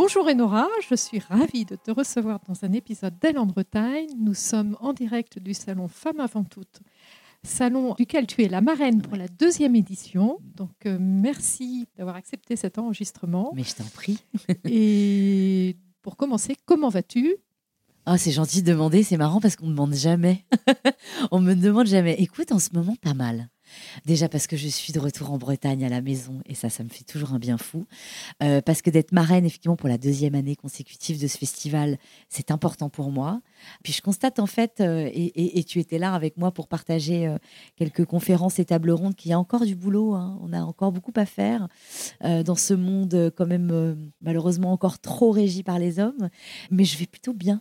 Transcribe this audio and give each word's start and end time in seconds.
Bonjour 0.00 0.28
Enora, 0.28 0.68
je 0.88 0.94
suis 0.94 1.18
ravie 1.18 1.64
de 1.64 1.74
te 1.74 1.90
recevoir 1.90 2.38
dans 2.46 2.64
un 2.64 2.72
épisode 2.72 3.18
d'Elle 3.18 3.36
en 3.36 3.46
Bretagne. 3.46 4.06
Nous 4.16 4.32
sommes 4.32 4.76
en 4.78 4.92
direct 4.92 5.40
du 5.40 5.54
salon 5.54 5.88
Femmes 5.88 6.20
avant 6.20 6.44
toutes, 6.44 6.78
salon 7.42 7.96
duquel 7.98 8.28
tu 8.28 8.44
es 8.44 8.48
la 8.48 8.60
marraine 8.60 9.02
pour 9.02 9.16
la 9.16 9.26
deuxième 9.26 9.74
édition. 9.74 10.38
Donc 10.54 10.86
euh, 10.86 10.98
merci 11.00 11.88
d'avoir 11.96 12.14
accepté 12.14 12.54
cet 12.54 12.78
enregistrement. 12.78 13.50
Mais 13.56 13.64
je 13.64 13.74
t'en 13.74 13.88
prie. 13.92 14.20
Et 14.70 15.76
pour 16.02 16.16
commencer, 16.16 16.54
comment 16.64 16.90
vas-tu? 16.90 17.34
Oh, 18.06 18.14
c'est 18.16 18.30
gentil 18.30 18.62
de 18.62 18.70
demander, 18.70 19.02
c'est 19.02 19.16
marrant 19.16 19.40
parce 19.40 19.56
qu'on 19.56 19.66
ne 19.66 19.72
demande 19.72 19.94
jamais. 19.94 20.44
on 21.32 21.40
me 21.40 21.54
demande 21.54 21.88
jamais. 21.88 22.14
Écoute, 22.20 22.52
en 22.52 22.60
ce 22.60 22.68
moment, 22.72 22.94
pas 23.02 23.14
mal. 23.14 23.48
Déjà 24.06 24.28
parce 24.28 24.46
que 24.46 24.56
je 24.56 24.68
suis 24.68 24.92
de 24.92 24.98
retour 24.98 25.32
en 25.32 25.38
Bretagne 25.38 25.84
à 25.84 25.88
la 25.88 26.00
maison 26.00 26.40
et 26.46 26.54
ça, 26.54 26.68
ça 26.68 26.84
me 26.84 26.88
fait 26.88 27.04
toujours 27.04 27.32
un 27.32 27.38
bien 27.38 27.58
fou. 27.58 27.86
Euh, 28.42 28.60
parce 28.60 28.82
que 28.82 28.90
d'être 28.90 29.12
marraine, 29.12 29.44
effectivement, 29.44 29.76
pour 29.76 29.88
la 29.88 29.98
deuxième 29.98 30.34
année 30.34 30.56
consécutive 30.56 31.20
de 31.20 31.26
ce 31.26 31.38
festival, 31.38 31.98
c'est 32.28 32.50
important 32.50 32.88
pour 32.88 33.10
moi. 33.10 33.40
Puis 33.82 33.92
je 33.92 34.02
constate 34.02 34.38
en 34.38 34.46
fait, 34.46 34.80
euh, 34.80 35.10
et, 35.12 35.64
tu 35.64 35.80
étais 35.80 35.98
là 35.98 36.14
avec 36.14 36.36
moi 36.36 36.52
pour 36.52 36.68
partager 36.68 37.26
euh, 37.26 37.36
quelques 37.76 38.04
conférences 38.04 38.58
et 38.58 38.64
tables 38.64 38.90
rondes, 38.90 39.14
qu'il 39.14 39.30
y 39.30 39.34
a 39.34 39.38
encore 39.38 39.64
du 39.64 39.74
boulot. 39.74 40.14
Hein. 40.14 40.38
On 40.42 40.52
a 40.52 40.60
encore 40.60 40.92
beaucoup 40.92 41.12
à 41.16 41.26
faire 41.26 41.68
dans 42.20 42.54
ce 42.54 42.74
monde 42.74 43.32
quand 43.36 43.46
même 43.46 44.10
malheureusement 44.20 44.72
encore 44.72 44.98
trop 44.98 45.30
régi 45.30 45.62
par 45.62 45.78
les 45.78 45.98
hommes. 45.98 46.28
Mais 46.70 46.84
je 46.84 46.98
vais 46.98 47.06
plutôt 47.06 47.32
bien. 47.32 47.60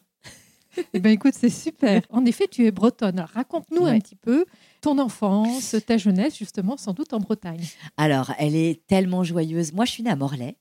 Eh 0.94 1.00
ben 1.00 1.12
écoute, 1.12 1.34
c'est 1.36 1.50
super. 1.50 2.02
En 2.10 2.26
effet, 2.26 2.48
tu 2.50 2.66
es 2.66 2.72
bretonne. 2.72 3.20
Raconte-nous 3.34 3.86
un 3.86 4.00
petit 4.00 4.16
peu 4.16 4.46
ton 4.88 5.00
enfance, 5.00 5.76
ta 5.86 5.98
jeunesse, 5.98 6.38
justement, 6.38 6.78
sans 6.78 6.94
doute 6.94 7.12
en 7.12 7.20
Bretagne. 7.20 7.62
Alors, 7.98 8.32
elle 8.40 8.56
est 8.56 8.88
tellement 8.88 9.22
joyeuse. 9.22 9.74
Moi, 9.74 9.84
je 9.84 9.92
suis 9.92 10.02
née 10.02 10.10
à 10.10 10.16
Morlaix, 10.16 10.56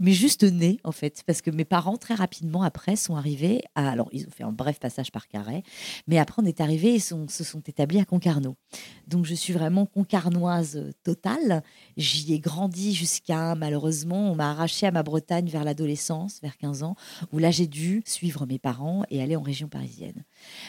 mais 0.00 0.10
juste 0.10 0.42
née, 0.42 0.80
en 0.82 0.90
fait, 0.90 1.22
parce 1.24 1.42
que 1.42 1.52
mes 1.52 1.64
parents, 1.64 1.96
très 1.96 2.14
rapidement 2.14 2.64
après, 2.64 2.96
sont 2.96 3.14
arrivés 3.14 3.62
à. 3.76 3.88
Alors, 3.88 4.08
ils 4.10 4.26
ont 4.26 4.30
fait 4.30 4.42
un 4.42 4.50
bref 4.50 4.80
passage 4.80 5.12
par 5.12 5.28
Carré, 5.28 5.62
mais 6.08 6.18
après, 6.18 6.42
on 6.42 6.44
est 6.44 6.60
arrivés 6.60 6.96
et 6.96 6.98
se 6.98 7.44
sont 7.44 7.60
établis 7.60 8.00
à 8.00 8.04
Concarneau. 8.04 8.56
Donc, 9.06 9.26
je 9.26 9.34
suis 9.34 9.52
vraiment 9.52 9.86
concarnoise 9.86 10.90
totale. 11.04 11.62
J'y 11.96 12.34
ai 12.34 12.40
grandi 12.40 12.96
jusqu'à, 12.96 13.54
malheureusement, 13.54 14.32
on 14.32 14.34
m'a 14.34 14.50
arraché 14.50 14.88
à 14.88 14.90
ma 14.90 15.04
Bretagne 15.04 15.48
vers 15.48 15.62
l'adolescence, 15.62 16.40
vers 16.42 16.56
15 16.56 16.82
ans, 16.82 16.96
où 17.30 17.38
là, 17.38 17.52
j'ai 17.52 17.68
dû 17.68 18.02
suivre 18.06 18.44
mes 18.44 18.58
parents 18.58 19.04
et 19.08 19.22
aller 19.22 19.36
en 19.36 19.42
région 19.42 19.68
parisienne. 19.68 20.24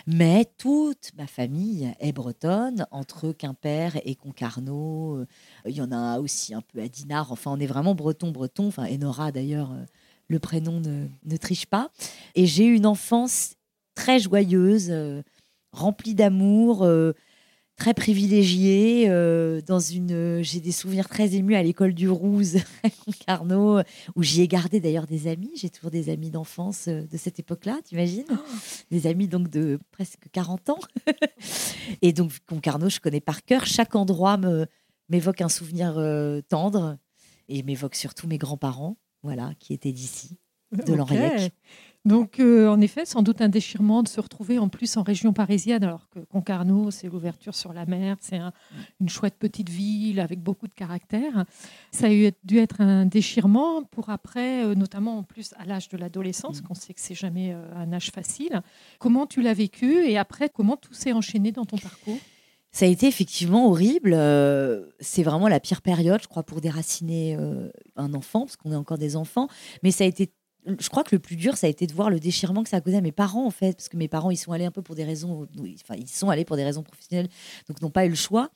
Mais 0.06 0.46
toute 0.60 1.10
ma 1.18 1.26
famille 1.26 1.92
est 2.00 2.12
bretonne 2.12 2.86
entre 3.00 3.32
Quimper 3.32 4.00
et 4.06 4.16
Concarneau. 4.16 5.18
Euh, 5.18 5.26
il 5.66 5.72
y 5.72 5.82
en 5.82 5.92
a 5.92 6.20
aussi 6.20 6.54
un 6.54 6.62
peu 6.62 6.82
à 6.82 6.88
Dinard. 6.88 7.32
Enfin, 7.32 7.52
on 7.52 7.60
est 7.60 7.68
vraiment 7.68 7.96
breton-breton. 7.96 8.68
Enfin, 8.68 8.86
Enora, 8.94 9.32
d'ailleurs, 9.32 9.72
euh, 9.72 9.86
le 10.28 10.40
prénom 10.40 10.80
ne, 10.80 11.38
triche 11.38 11.66
pas. 11.66 11.90
Et 12.36 12.46
j'ai 12.46 12.66
eu 12.66 12.76
une 12.76 12.86
enfance 12.86 13.56
très 13.96 14.20
joyeuse, 14.20 14.90
euh, 14.92 15.24
remplie 15.72 16.16
d'amour 16.16 16.88
très 17.80 17.96
privilégiée. 17.96 19.06
Euh, 19.08 19.62
dans 19.66 19.80
une, 19.80 20.44
j'ai 20.44 20.60
des 20.60 20.72
souvenirs 20.72 21.10
très 21.10 21.34
émus 21.34 21.56
à 21.56 21.64
l'école 21.64 21.94
du 21.94 22.08
Rouze 22.10 22.58
à 22.84 22.90
Concarneau, 22.90 23.80
où 24.16 24.22
j'y 24.22 24.42
ai 24.42 24.48
gardé 24.48 24.80
d'ailleurs 24.80 25.08
des 25.08 25.28
amis. 25.28 25.52
J'ai 25.56 25.72
toujours 25.72 25.90
des 25.90 26.10
amis 26.10 26.30
d'enfance 26.30 26.88
euh, 26.88 27.08
de 27.08 27.18
cette 27.18 27.40
époque-là, 27.40 27.80
tu 27.88 27.96
imagines 27.96 28.26
oh. 28.30 28.36
Des 28.92 29.08
amis 29.08 29.28
donc 29.28 29.50
de 29.50 29.80
presque 29.92 30.26
40 30.32 30.70
ans. 30.70 30.80
Et 32.04 32.14
donc 32.14 32.34
Concarneau, 32.48 32.90
je 32.90 33.00
connais 33.00 33.22
par 33.22 33.44
cœur. 33.44 33.66
Chaque 33.66 33.96
endroit 33.96 34.38
me 34.38 34.68
m'évoque 35.10 35.42
un 35.42 35.50
souvenir 35.50 35.98
euh, 35.98 36.42
tendre 36.50 36.98
et 37.48 37.64
m'évoque 37.64 37.96
surtout 37.96 38.28
mes 38.28 38.38
grands-parents, 38.38 38.98
voilà, 39.24 39.54
qui 39.60 39.74
étaient 39.74 39.92
d'ici, 39.92 40.38
de 40.72 40.94
okay. 40.94 41.50
Donc, 42.06 42.40
euh, 42.40 42.70
en 42.70 42.80
effet, 42.80 43.06
sans 43.06 43.22
doute 43.22 43.42
un 43.42 43.50
déchirement 43.50 44.04
de 44.04 44.08
se 44.08 44.22
retrouver 44.22 44.58
en 44.58 44.70
plus 44.70 44.96
en 44.96 45.04
région 45.04 45.34
parisienne, 45.34 45.84
alors 45.84 46.10
que 46.10 46.20
Concarneau, 46.20 46.92
c'est 46.92 47.08
l'ouverture 47.08 47.56
sur 47.56 47.74
la 47.74 47.86
mer, 47.86 48.16
c'est 48.22 48.40
une 49.02 49.10
chouette 49.10 49.36
petite 49.38 49.70
ville 49.70 50.22
avec 50.22 50.40
beaucoup 50.42 50.68
de 50.68 50.74
caractère. 50.74 51.46
Ça 51.92 52.08
a 52.08 52.32
dû 52.44 52.58
être 52.58 52.80
un 52.80 53.06
déchirement 53.06 53.84
pour 53.84 54.10
après, 54.10 54.64
euh, 54.64 54.76
notamment 54.76 55.18
en 55.18 55.24
plus 55.24 55.54
à 55.58 55.66
l'âge 55.66 55.90
de 55.90 55.98
l'adolescence, 55.98 56.62
mm. 56.62 56.66
qu'on 56.66 56.74
sait 56.74 56.94
que 56.94 57.02
c'est 57.02 57.16
jamais 57.16 57.54
euh, 57.54 57.62
un 57.76 57.92
âge 57.92 58.12
facile. 58.12 58.62
Comment 59.00 59.28
tu 59.28 59.42
l'as 59.42 59.54
vécu 59.54 60.06
et 60.06 60.18
après, 60.18 60.48
comment 60.48 60.78
tout 60.78 60.94
s'est 60.94 61.12
enchaîné 61.12 61.52
dans 61.52 61.66
ton 61.66 61.78
parcours? 61.78 62.18
Ça 62.72 62.86
a 62.86 62.88
été 62.88 63.08
effectivement 63.08 63.68
horrible. 63.68 64.12
c'est 65.00 65.24
vraiment 65.24 65.48
la 65.48 65.60
pire 65.60 65.82
période, 65.82 66.22
je 66.22 66.28
crois, 66.28 66.44
pour 66.44 66.62
déraciner 66.62 67.36
un 67.96 68.14
enfant, 68.14 68.42
parce 68.42 68.58
qu'on 68.58 68.72
est 68.72 68.76
encore 68.76 69.00
des 69.00 69.16
enfants. 69.16 69.48
Mais 69.82 69.90
ça 69.90 70.04
a 70.04 70.08
été 70.08 70.32
je 70.80 70.90
crois 70.90 71.04
que 71.04 71.16
le 71.16 71.20
plus 71.20 71.36
dur, 71.36 71.58
ça 71.58 71.68
a 71.68 71.70
été 71.70 71.88
de 71.88 71.94
voir 71.94 72.10
le 72.10 72.20
déchirement 72.20 72.64
que 72.64 72.70
ça 72.70 72.78
a 72.78 72.82
causé 72.82 72.98
à 72.98 73.02
mes 73.02 73.12
parents, 73.12 73.46
en 73.46 73.52
fait, 73.52 73.74
parce 73.74 73.90
que 73.90 73.98
mes 73.98 74.08
parents, 74.08 74.32
ils 74.32 74.38
sont 74.38 74.52
allés 74.52 74.66
un 74.66 74.72
peu 74.72 74.82
pour 74.82 74.96
des 74.96 75.04
raisons, 75.04 75.48
enfin, 75.82 75.96
ils 75.98 76.08
sont 76.08 76.30
allés 76.30 76.46
pour 76.46 76.56
des 76.56 76.64
raisons 76.64 76.84
professionnelles, 76.84 77.30
donc 77.68 77.82
n'ont 77.82 77.90
pas 77.90 78.06
eu 78.06 78.10
le 78.10 78.16
choix. 78.16 78.50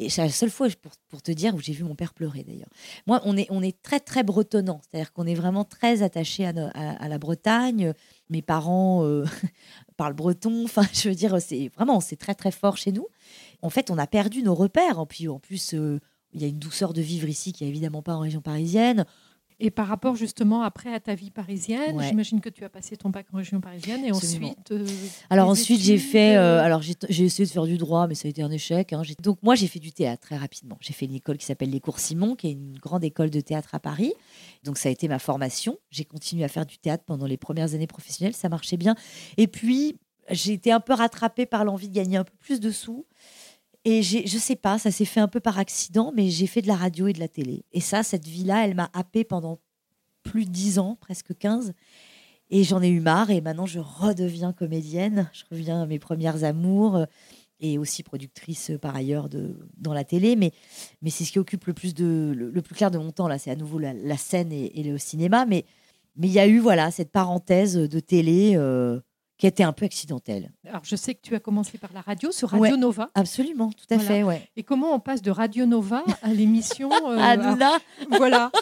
Et 0.00 0.10
c'est 0.10 0.22
la 0.22 0.28
seule 0.28 0.50
fois, 0.50 0.68
pour, 0.82 0.92
pour 1.08 1.22
te 1.22 1.30
dire, 1.30 1.54
où 1.54 1.60
j'ai 1.60 1.72
vu 1.72 1.84
mon 1.84 1.94
père 1.94 2.14
pleurer, 2.14 2.42
d'ailleurs. 2.42 2.68
Moi, 3.06 3.20
on 3.24 3.36
est, 3.36 3.46
on 3.50 3.62
est 3.62 3.80
très, 3.80 4.00
très 4.00 4.24
bretonnant, 4.24 4.80
c'est-à-dire 4.82 5.12
qu'on 5.12 5.26
est 5.26 5.36
vraiment 5.36 5.64
très 5.64 6.02
attaché 6.02 6.44
à, 6.46 7.08
la 7.08 7.18
Bretagne. 7.18 7.92
Mes 8.28 8.42
parents 8.42 9.04
euh, 9.04 9.24
parlent 9.96 10.14
breton, 10.14 10.62
enfin, 10.64 10.84
je 10.92 11.08
veux 11.08 11.14
dire, 11.14 11.40
c'est 11.40 11.70
vraiment, 11.76 12.00
c'est 12.00 12.16
très, 12.16 12.34
très 12.34 12.50
fort 12.50 12.76
chez 12.76 12.90
nous. 12.90 13.06
En 13.62 13.70
fait, 13.70 13.90
on 13.90 13.98
a 13.98 14.08
perdu 14.08 14.42
nos 14.42 14.54
repères, 14.54 14.98
en 14.98 15.06
plus, 15.06 15.74
euh, 15.74 16.00
il 16.32 16.42
y 16.42 16.44
a 16.44 16.48
une 16.48 16.58
douceur 16.58 16.92
de 16.92 17.00
vivre 17.00 17.28
ici 17.28 17.52
qui 17.52 17.62
n'est 17.62 17.70
évidemment 17.70 18.02
pas 18.02 18.14
en 18.14 18.20
région 18.20 18.40
parisienne. 18.40 19.06
Et 19.64 19.70
par 19.70 19.86
rapport 19.86 20.14
justement 20.14 20.60
après 20.60 20.92
à 20.92 21.00
ta 21.00 21.14
vie 21.14 21.30
parisienne, 21.30 21.98
j'imagine 22.02 22.42
que 22.42 22.50
tu 22.50 22.64
as 22.64 22.68
passé 22.68 22.98
ton 22.98 23.08
bac 23.08 23.24
en 23.32 23.38
région 23.38 23.62
parisienne 23.62 24.04
et 24.04 24.12
ensuite. 24.12 24.72
Euh, 24.72 24.86
alors 25.30 25.48
ensuite 25.48 25.80
j'ai 25.80 25.96
fait, 25.96 26.36
euh, 26.36 26.62
alors 26.62 26.82
j'ai 26.82 27.24
essayé 27.24 27.46
de 27.46 27.50
faire 27.50 27.64
du 27.64 27.78
droit, 27.78 28.06
mais 28.06 28.14
ça 28.14 28.28
a 28.28 28.30
été 28.30 28.42
un 28.42 28.50
échec. 28.50 28.92
Hein. 28.92 29.00
Donc 29.22 29.38
moi 29.42 29.54
j'ai 29.54 29.66
fait 29.66 29.78
du 29.78 29.90
théâtre 29.90 30.20
très 30.20 30.36
rapidement. 30.36 30.76
J'ai 30.82 30.92
fait 30.92 31.06
une 31.06 31.14
école 31.14 31.38
qui 31.38 31.46
s'appelle 31.46 31.70
les 31.70 31.80
Cours 31.80 31.98
Simon, 31.98 32.36
qui 32.36 32.48
est 32.48 32.52
une 32.52 32.76
grande 32.76 33.04
école 33.04 33.30
de 33.30 33.40
théâtre 33.40 33.74
à 33.74 33.80
Paris. 33.80 34.12
Donc 34.64 34.76
ça 34.76 34.90
a 34.90 34.92
été 34.92 35.08
ma 35.08 35.18
formation. 35.18 35.78
J'ai 35.90 36.04
continué 36.04 36.44
à 36.44 36.48
faire 36.48 36.66
du 36.66 36.76
théâtre 36.76 37.04
pendant 37.06 37.24
les 37.24 37.38
premières 37.38 37.72
années 37.72 37.86
professionnelles, 37.86 38.34
ça 38.34 38.50
marchait 38.50 38.76
bien. 38.76 38.94
Et 39.38 39.46
puis 39.46 39.96
j'ai 40.30 40.52
été 40.52 40.72
un 40.72 40.80
peu 40.80 40.92
rattrapée 40.92 41.46
par 41.46 41.64
l'envie 41.64 41.88
de 41.88 41.94
gagner 41.94 42.18
un 42.18 42.24
peu 42.24 42.36
plus 42.38 42.60
de 42.60 42.70
sous. 42.70 43.06
Et 43.84 44.02
je 44.02 44.38
sais 44.38 44.56
pas, 44.56 44.78
ça 44.78 44.90
s'est 44.90 45.04
fait 45.04 45.20
un 45.20 45.28
peu 45.28 45.40
par 45.40 45.58
accident, 45.58 46.10
mais 46.14 46.30
j'ai 46.30 46.46
fait 46.46 46.62
de 46.62 46.68
la 46.68 46.76
radio 46.76 47.06
et 47.06 47.12
de 47.12 47.20
la 47.20 47.28
télé. 47.28 47.64
Et 47.72 47.80
ça, 47.80 48.02
cette 48.02 48.26
vie-là, 48.26 48.64
elle 48.64 48.74
m'a 48.74 48.90
happée 48.94 49.24
pendant 49.24 49.58
plus 50.22 50.46
de 50.46 50.50
10 50.50 50.78
ans, 50.78 50.96
presque 51.00 51.36
15. 51.36 51.74
Et 52.50 52.64
j'en 52.64 52.82
ai 52.82 52.88
eu 52.88 53.00
marre. 53.00 53.30
Et 53.30 53.42
maintenant, 53.42 53.66
je 53.66 53.80
redeviens 53.80 54.52
comédienne. 54.52 55.30
Je 55.34 55.44
reviens 55.50 55.82
à 55.82 55.86
mes 55.86 55.98
premières 55.98 56.44
amours 56.44 56.96
euh, 56.96 57.04
et 57.60 57.78
aussi 57.78 58.02
productrice 58.02 58.70
euh, 58.70 58.78
par 58.78 58.96
ailleurs 58.96 59.28
dans 59.76 59.92
la 59.92 60.04
télé. 60.04 60.34
Mais, 60.34 60.52
c'est 61.10 61.24
ce 61.24 61.32
qui 61.32 61.38
occupe 61.38 61.66
le 61.66 61.74
plus, 61.74 61.92
clair 62.74 62.90
de 62.90 62.98
mon 62.98 63.12
temps. 63.12 63.28
Là, 63.28 63.38
c'est 63.38 63.50
à 63.50 63.56
nouveau 63.56 63.78
la, 63.78 64.16
scène 64.16 64.50
et, 64.50 64.82
le 64.82 64.96
cinéma. 64.96 65.44
Mais 65.44 65.64
mais 66.16 66.28
il 66.28 66.32
y 66.32 66.38
a 66.38 66.46
eu 66.46 66.60
voilà 66.60 66.92
cette 66.92 67.10
parenthèse 67.10 67.74
de 67.74 68.00
télé. 68.00 68.52
Euh, 68.54 69.00
qui 69.36 69.46
était 69.46 69.64
un 69.64 69.72
peu 69.72 69.84
accidentelle. 69.84 70.52
Alors, 70.68 70.82
je 70.84 70.94
sais 70.94 71.14
que 71.14 71.20
tu 71.22 71.34
as 71.34 71.40
commencé 71.40 71.76
par 71.76 71.92
la 71.92 72.00
radio, 72.00 72.30
sur 72.30 72.50
Radio 72.50 72.76
Nova. 72.76 73.10
Absolument, 73.14 73.70
tout 73.70 73.92
à 73.92 73.98
fait, 73.98 74.22
ouais. 74.22 74.48
Et 74.56 74.62
comment 74.62 74.94
on 74.94 75.00
passe 75.00 75.22
de 75.22 75.30
Radio 75.30 75.66
Nova 75.66 76.04
à 76.22 76.28
l'émission 76.28 76.90
euh, 77.08 77.46
Voilà. 78.16 78.52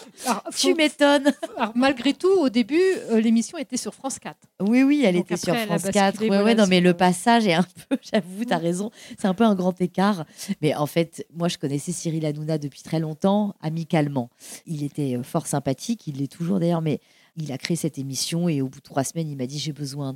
tu 0.55 0.73
m'étonnes. 0.73 1.31
malgré 1.75 2.13
tout, 2.13 2.31
au 2.39 2.49
début, 2.49 2.81
euh, 3.11 3.21
l'émission 3.21 3.57
était 3.57 3.77
sur 3.77 3.93
France 3.93 4.17
4. 4.17 4.35
Oui, 4.61 4.83
oui, 4.83 5.03
elle 5.05 5.15
était 5.15 5.37
sur 5.37 5.55
France 5.55 5.83
4. 5.83 6.21
Oui, 6.21 6.29
ouais, 6.29 6.55
non, 6.55 6.65
mais 6.67 6.81
le 6.81 6.93
passage 6.93 7.45
est 7.45 7.53
un 7.53 7.65
peu, 7.89 7.97
j'avoue, 8.01 8.45
tu 8.45 8.53
as 8.53 8.57
raison, 8.57 8.89
c'est 9.19 9.27
un 9.27 9.33
peu 9.35 9.43
un 9.43 9.55
grand 9.55 9.79
écart. 9.79 10.25
Mais 10.61 10.73
en 10.73 10.87
fait, 10.87 11.25
moi, 11.35 11.49
je 11.49 11.57
connaissais 11.59 11.91
Cyril 11.91 12.25
Hanouna 12.25 12.57
depuis 12.57 12.81
très 12.81 12.99
longtemps, 12.99 13.55
amicalement. 13.61 14.29
Il 14.65 14.83
était 14.83 15.17
euh, 15.17 15.23
fort 15.23 15.45
sympathique, 15.45 16.07
il 16.07 16.17
l'est 16.17 16.31
toujours 16.31 16.59
d'ailleurs, 16.59 16.81
mais 16.81 16.99
il 17.35 17.51
a 17.51 17.57
créé 17.57 17.75
cette 17.75 17.97
émission 17.97 18.47
et 18.49 18.61
au 18.61 18.67
bout 18.67 18.79
de 18.79 18.83
trois 18.83 19.03
semaines, 19.03 19.29
il 19.29 19.37
m'a 19.37 19.47
dit 19.47 19.59
j'ai 19.59 19.73
besoin 19.73 20.13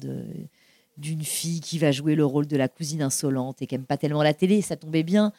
d'une 0.97 1.23
fille 1.23 1.61
qui 1.61 1.79
va 1.79 1.91
jouer 1.91 2.15
le 2.15 2.25
rôle 2.25 2.47
de 2.47 2.57
la 2.57 2.67
cousine 2.67 3.01
insolente 3.01 3.61
et 3.61 3.67
qui 3.67 3.75
aime 3.75 3.85
pas 3.85 3.97
tellement 3.97 4.23
la 4.23 4.33
télé. 4.33 4.61
Ça 4.61 4.75
tombait 4.75 5.03
bien 5.03 5.31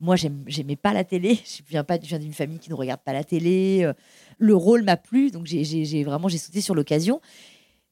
Moi, 0.00 0.16
j'aimais 0.16 0.76
pas 0.76 0.92
la 0.92 1.04
télé. 1.04 1.38
Je 1.44 1.62
viens 1.68 1.84
pas, 1.84 1.98
d'une 1.98 2.32
famille 2.32 2.58
qui 2.58 2.70
ne 2.70 2.74
regarde 2.74 3.00
pas 3.00 3.12
la 3.12 3.24
télé. 3.24 3.82
Euh, 3.84 3.92
le 4.38 4.54
rôle 4.54 4.82
m'a 4.82 4.96
plu, 4.96 5.30
donc 5.30 5.46
j'ai 5.46 6.04
vraiment 6.04 6.28
j'ai 6.28 6.38
sauté 6.38 6.60
sur 6.60 6.74
l'occasion. 6.74 7.20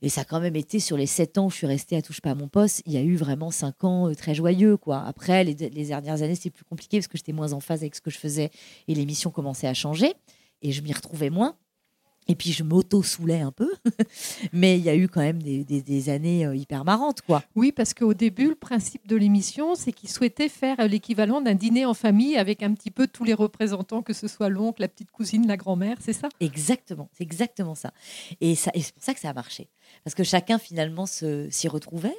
Et 0.02 0.10
ça 0.10 0.22
a 0.22 0.24
quand 0.24 0.40
même 0.40 0.56
été 0.56 0.80
sur 0.80 0.98
les 0.98 1.06
sept 1.06 1.38
ans 1.38 1.46
où 1.46 1.50
je 1.50 1.56
suis 1.56 1.66
restée 1.66 1.96
à 1.96 2.02
Touche 2.02 2.20
pas 2.20 2.32
à 2.32 2.34
mon 2.34 2.48
poste, 2.48 2.82
il 2.84 2.92
y 2.92 2.98
a 2.98 3.00
eu 3.00 3.16
vraiment 3.16 3.50
cinq 3.50 3.84
ans 3.84 4.10
euh, 4.10 4.14
très 4.14 4.34
joyeux. 4.34 4.76
quoi. 4.76 5.02
Après, 5.02 5.44
les, 5.44 5.54
les 5.54 5.86
dernières 5.86 6.20
années, 6.20 6.34
c'était 6.34 6.50
plus 6.50 6.64
compliqué 6.64 6.98
parce 6.98 7.08
que 7.08 7.16
j'étais 7.16 7.32
moins 7.32 7.54
en 7.54 7.60
phase 7.60 7.80
avec 7.80 7.94
ce 7.94 8.02
que 8.02 8.10
je 8.10 8.18
faisais 8.18 8.50
et 8.86 8.94
l'émission 8.94 9.30
commençait 9.30 9.66
à 9.66 9.72
changer 9.72 10.12
et 10.60 10.72
je 10.72 10.82
m'y 10.82 10.92
retrouvais 10.92 11.30
moins. 11.30 11.56
Et 12.26 12.34
puis 12.34 12.52
je 12.52 12.62
m'auto-soulais 12.62 13.40
un 13.40 13.52
peu, 13.52 13.70
mais 14.52 14.78
il 14.78 14.84
y 14.84 14.88
a 14.88 14.96
eu 14.96 15.08
quand 15.08 15.20
même 15.20 15.42
des, 15.42 16.08
années 16.08 16.46
euh, 16.46 16.56
hyper 16.56 16.84
marrantes, 16.84 17.22
quoi. 17.22 17.42
Oui, 17.54 17.72
parce 17.72 17.94
qu'au 17.94 18.14
début, 18.14 18.48
le 18.48 18.54
principe 18.54 19.06
de 19.06 19.16
l'émission, 19.16 19.74
c'est 19.74 19.92
qu'ils 19.92 20.08
souhaitaient 20.08 20.48
faire 20.48 20.88
l'équivalent 20.88 21.40
d'un 21.40 21.54
dîner 21.54 21.84
en 21.84 21.94
famille 21.94 22.36
avec 22.36 22.62
un 22.62 22.72
petit 22.74 22.90
peu 22.90 23.06
tous 23.06 23.24
les 23.24 23.34
représentants, 23.34 24.02
que 24.02 24.12
ce 24.12 24.28
soit 24.28 24.48
l'oncle, 24.48 24.80
la 24.80 24.88
petite 24.88 25.10
cousine, 25.10 25.46
la 25.46 25.56
grand-mère, 25.56 25.98
c'est 26.00 26.12
ça? 26.12 26.28
Exactement, 26.40 27.10
c'est 27.12 27.24
exactement 27.24 27.74
ça. 27.74 27.92
Et, 28.40 28.54
ça, 28.54 28.70
et 28.74 28.82
c'est 28.82 28.94
pour 28.94 29.02
ça 29.02 29.14
que 29.14 29.20
ça 29.20 29.30
a 29.30 29.34
marché, 29.34 29.68
parce 30.02 30.14
que 30.14 30.24
chacun 30.24 30.58
finalement 30.58 31.06
s'y 31.06 31.68
retrouvait, 31.68 32.16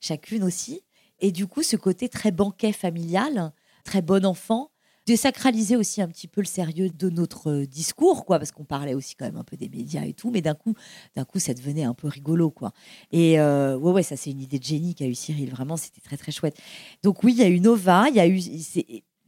chacune 0.00 0.42
aussi. 0.44 0.82
Et 1.20 1.30
du 1.32 1.46
coup, 1.46 1.62
ce 1.62 1.76
côté 1.76 2.08
très 2.08 2.32
banquet 2.32 2.72
familial, 2.72 3.52
très 3.84 4.02
bon 4.02 4.26
enfant, 4.26 4.70
désacraliser 5.06 5.76
aussi 5.76 6.00
un 6.00 6.08
petit 6.08 6.28
peu 6.28 6.40
le 6.40 6.46
sérieux 6.46 6.88
de 6.90 7.10
notre 7.10 7.50
euh, 7.50 7.66
discours, 7.66 8.24
quoi, 8.24 8.38
parce 8.38 8.52
qu'on 8.52 8.64
parlait 8.64 8.94
aussi 8.94 9.14
quand 9.14 9.26
même 9.26 9.36
un 9.36 9.44
peu 9.44 9.56
des 9.56 9.68
médias 9.68 10.04
et 10.04 10.14
tout, 10.14 10.30
mais 10.30 10.40
d'un 10.40 10.54
coup, 10.54 10.74
d'un 11.14 11.24
coup, 11.24 11.38
ça 11.38 11.54
devenait 11.54 11.84
un 11.84 11.94
peu 11.94 12.08
rigolo, 12.08 12.50
quoi. 12.50 12.72
Et 13.12 13.38
euh, 13.38 13.76
ouais, 13.76 13.92
ouais, 13.92 14.02
ça 14.02 14.16
c'est 14.16 14.30
une 14.30 14.40
idée 14.40 14.58
de 14.58 14.64
génie 14.64 14.94
qu'a 14.94 15.06
eu 15.06 15.14
Cyril. 15.14 15.50
Vraiment, 15.50 15.76
c'était 15.76 16.00
très 16.00 16.16
très 16.16 16.32
chouette. 16.32 16.58
Donc 17.02 17.22
oui, 17.22 17.32
il 17.32 17.38
y 17.38 17.42
a 17.42 17.48
eu 17.48 17.60
Nova, 17.60 18.06
il 18.08 18.16
y 18.16 18.20
a 18.20 18.26
eu, 18.26 18.40
c'est, 18.40 18.86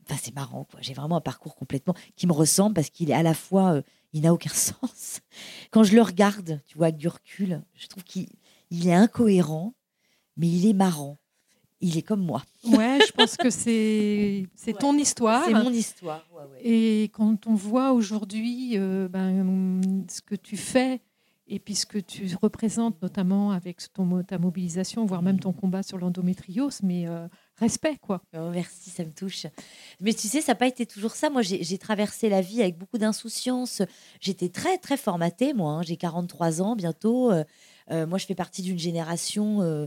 enfin, 0.08 0.18
c'est 0.22 0.34
marrant, 0.34 0.64
quoi. 0.64 0.80
J'ai 0.82 0.94
vraiment 0.94 1.16
un 1.16 1.20
parcours 1.22 1.54
complètement 1.54 1.94
qui 2.16 2.26
me 2.26 2.32
ressemble 2.32 2.74
parce 2.74 2.90
qu'il 2.90 3.10
est 3.10 3.14
à 3.14 3.22
la 3.22 3.34
fois, 3.34 3.74
euh, 3.74 3.82
il 4.12 4.22
n'a 4.22 4.32
aucun 4.32 4.50
sens. 4.54 5.20
Quand 5.70 5.84
je 5.84 5.94
le 5.94 6.02
regarde, 6.02 6.62
tu 6.66 6.78
vois, 6.78 6.86
avec 6.86 6.96
du 6.96 7.08
recul, 7.08 7.62
je 7.74 7.86
trouve 7.86 8.04
qu'il 8.04 8.28
il 8.70 8.88
est 8.88 8.94
incohérent, 8.94 9.74
mais 10.36 10.48
il 10.48 10.66
est 10.66 10.72
marrant 10.72 11.18
il 11.80 11.98
est 11.98 12.02
comme 12.02 12.24
moi. 12.24 12.42
Ouais, 12.64 12.98
je 13.06 13.12
pense 13.12 13.36
que 13.36 13.50
c'est 13.50 14.46
c'est 14.54 14.78
ton 14.78 14.96
histoire. 14.96 15.44
C'est 15.44 15.52
mon 15.52 15.70
histoire. 15.72 16.26
Et 16.62 17.10
quand 17.12 17.46
on 17.46 17.54
voit 17.54 17.92
aujourd'hui 17.92 18.72
euh, 18.74 19.08
ben, 19.08 19.80
ce 20.08 20.22
que 20.22 20.34
tu 20.34 20.56
fais 20.56 21.00
et 21.48 21.60
puis 21.60 21.76
ce 21.76 21.86
que 21.86 21.98
tu 21.98 22.28
représentes, 22.42 23.00
notamment 23.02 23.52
avec 23.52 23.78
ton, 23.92 24.22
ta 24.24 24.36
mobilisation, 24.38 25.06
voire 25.06 25.22
même 25.22 25.38
ton 25.38 25.52
combat 25.52 25.84
sur 25.84 25.96
l'endométriose, 25.96 26.80
mais 26.82 27.06
euh, 27.06 27.28
respect, 27.56 27.98
quoi. 28.00 28.20
Oh, 28.36 28.50
merci, 28.50 28.90
ça 28.90 29.04
me 29.04 29.12
touche. 29.12 29.46
Mais 30.00 30.12
tu 30.12 30.26
sais, 30.26 30.40
ça 30.40 30.52
n'a 30.52 30.56
pas 30.56 30.66
été 30.66 30.86
toujours 30.86 31.12
ça. 31.12 31.30
Moi, 31.30 31.42
j'ai 31.42 31.78
traversé 31.78 32.28
la 32.28 32.40
vie 32.40 32.62
avec 32.62 32.76
beaucoup 32.76 32.98
d'insouciance. 32.98 33.82
J'étais 34.20 34.48
très, 34.48 34.78
très 34.78 34.96
formatée, 34.96 35.54
moi. 35.54 35.74
Hein. 35.74 35.82
J'ai 35.82 35.96
43 35.96 36.62
ans 36.62 36.74
bientôt. 36.74 37.30
Euh, 37.30 37.44
moi, 38.06 38.18
je 38.18 38.26
fais 38.26 38.34
partie 38.34 38.62
d'une 38.62 38.78
génération 38.78 39.86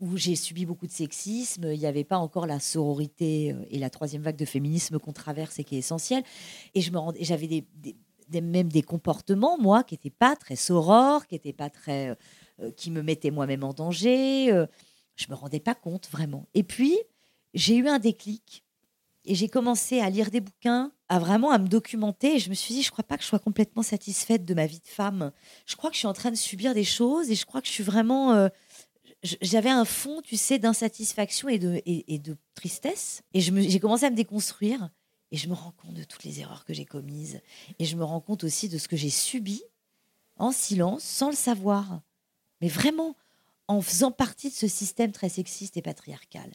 où 0.00 0.16
j'ai 0.16 0.34
subi 0.34 0.64
beaucoup 0.64 0.86
de 0.86 0.92
sexisme. 0.92 1.70
Il 1.72 1.78
n'y 1.78 1.86
avait 1.86 2.04
pas 2.04 2.16
encore 2.16 2.46
la 2.46 2.58
sororité 2.58 3.52
euh, 3.52 3.64
et 3.70 3.78
la 3.78 3.90
troisième 3.90 4.22
vague 4.22 4.36
de 4.36 4.44
féminisme 4.44 4.98
qu'on 4.98 5.12
traverse 5.12 5.58
et 5.58 5.64
qui 5.64 5.76
est 5.76 5.80
essentielle. 5.80 6.24
Et 6.74 6.80
je 6.80 6.90
me 6.90 6.98
j'avais 7.20 7.46
des, 7.46 8.40
même 8.40 8.70
des 8.70 8.82
comportements, 8.82 9.58
moi, 9.58 9.84
qui 9.84 9.94
n'étaient 9.94 10.10
pas 10.10 10.36
très 10.36 10.56
sorores, 10.56 11.26
qui 11.26 11.34
étaient 11.34 11.52
pas 11.52 11.68
très, 11.68 12.10
euh, 12.10 12.14
euh, 12.62 12.70
qui 12.72 12.90
me 12.90 13.02
mettaient 13.02 13.30
moi-même 13.30 13.62
en 13.62 13.74
danger. 13.74 14.46
je 15.16 15.26
me 15.28 15.34
rendais 15.34 15.60
pas 15.60 15.74
compte 15.74 16.08
vraiment. 16.10 16.46
Et 16.54 16.62
puis 16.62 16.96
j'ai 17.52 17.76
eu 17.76 17.88
un 17.88 17.98
déclic 17.98 18.64
et 19.26 19.34
j'ai 19.34 19.48
commencé 19.48 20.00
à 20.00 20.08
lire 20.08 20.30
des 20.30 20.40
bouquins, 20.40 20.92
à 21.08 21.18
vraiment 21.18 21.50
à 21.50 21.58
me 21.58 21.68
documenter. 21.68 22.36
Et 22.36 22.38
je 22.38 22.48
me 22.48 22.54
suis 22.54 22.74
dit, 22.74 22.82
je 22.82 22.90
crois 22.90 23.04
pas 23.04 23.18
que 23.18 23.22
je 23.22 23.28
sois 23.28 23.38
complètement 23.38 23.82
satisfaite 23.82 24.46
de 24.46 24.54
ma 24.54 24.66
vie 24.66 24.78
de 24.78 24.88
femme. 24.88 25.32
Je 25.66 25.76
crois 25.76 25.90
que 25.90 25.94
je 25.94 25.98
suis 25.98 26.08
en 26.08 26.14
train 26.14 26.30
de 26.30 26.36
subir 26.36 26.72
des 26.72 26.84
choses 26.84 27.30
et 27.30 27.34
je 27.34 27.44
crois 27.44 27.60
que 27.60 27.66
je 27.66 27.72
suis 27.72 27.84
vraiment 27.84 28.48
j'avais 29.22 29.70
un 29.70 29.84
fond, 29.84 30.22
tu 30.22 30.36
sais, 30.36 30.58
d'insatisfaction 30.58 31.48
et 31.48 31.58
de, 31.58 31.82
et, 31.84 32.18
de 32.18 32.36
tristesse. 32.54 33.22
Et 33.34 33.40
j'ai 33.40 33.80
commencé 33.80 34.06
à 34.06 34.10
me 34.10 34.16
déconstruire. 34.16 34.90
Et 35.32 35.36
je 35.36 35.48
me 35.48 35.54
rends 35.54 35.72
compte 35.72 35.94
de 35.94 36.04
toutes 36.04 36.24
les 36.24 36.40
erreurs 36.40 36.64
que 36.64 36.74
j'ai 36.74 36.86
commises. 36.86 37.40
Et 37.78 37.84
je 37.84 37.96
me 37.96 38.04
rends 38.04 38.20
compte 38.20 38.44
aussi 38.44 38.68
de 38.68 38.78
ce 38.78 38.88
que 38.88 38.96
j'ai 38.96 39.10
subi 39.10 39.62
en 40.36 40.52
silence, 40.52 41.04
sans 41.04 41.30
le 41.30 41.36
savoir. 41.36 42.00
Mais 42.60 42.68
vraiment, 42.68 43.14
en 43.68 43.80
faisant 43.80 44.10
partie 44.10 44.48
de 44.48 44.54
ce 44.54 44.66
système 44.66 45.12
très 45.12 45.28
sexiste 45.28 45.76
et 45.76 45.82
patriarcal. 45.82 46.50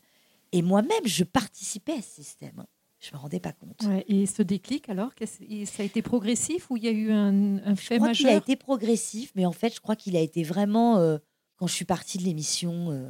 Et 0.52 0.62
moi-même, 0.62 1.06
je 1.06 1.24
participais 1.24 1.94
à 1.94 2.02
ce 2.02 2.24
système. 2.24 2.66
Je 3.00 3.12
ne 3.12 3.18
me 3.18 3.22
rendais 3.22 3.40
pas 3.40 3.54
compte. 3.54 3.84
et 4.08 4.26
ce 4.26 4.42
déclic, 4.42 4.90
alors, 4.90 5.12
ça 5.22 5.84
a 5.84 5.86
été 5.86 6.02
progressif 6.02 6.72
ou 6.72 6.78
il 6.78 6.84
y 6.84 6.88
a 6.88 6.92
eu 6.92 7.12
un, 7.12 7.58
un 7.64 7.76
fait 7.76 7.96
je 7.96 8.00
crois 8.00 8.12
Il 8.14 8.28
a 8.28 8.36
été 8.36 8.56
progressif, 8.56 9.32
mais 9.36 9.46
en 9.46 9.52
fait, 9.52 9.76
je 9.76 9.80
crois 9.80 9.96
qu'il 9.96 10.18
a 10.18 10.22
été 10.22 10.44
vraiment... 10.44 10.98
Euh, 10.98 11.18
quand 11.57 11.68
je 11.68 11.74
suis 11.74 11.86
partie 11.86 12.18
de 12.18 12.24
l'émission, 12.24 12.92
euh, 12.92 13.10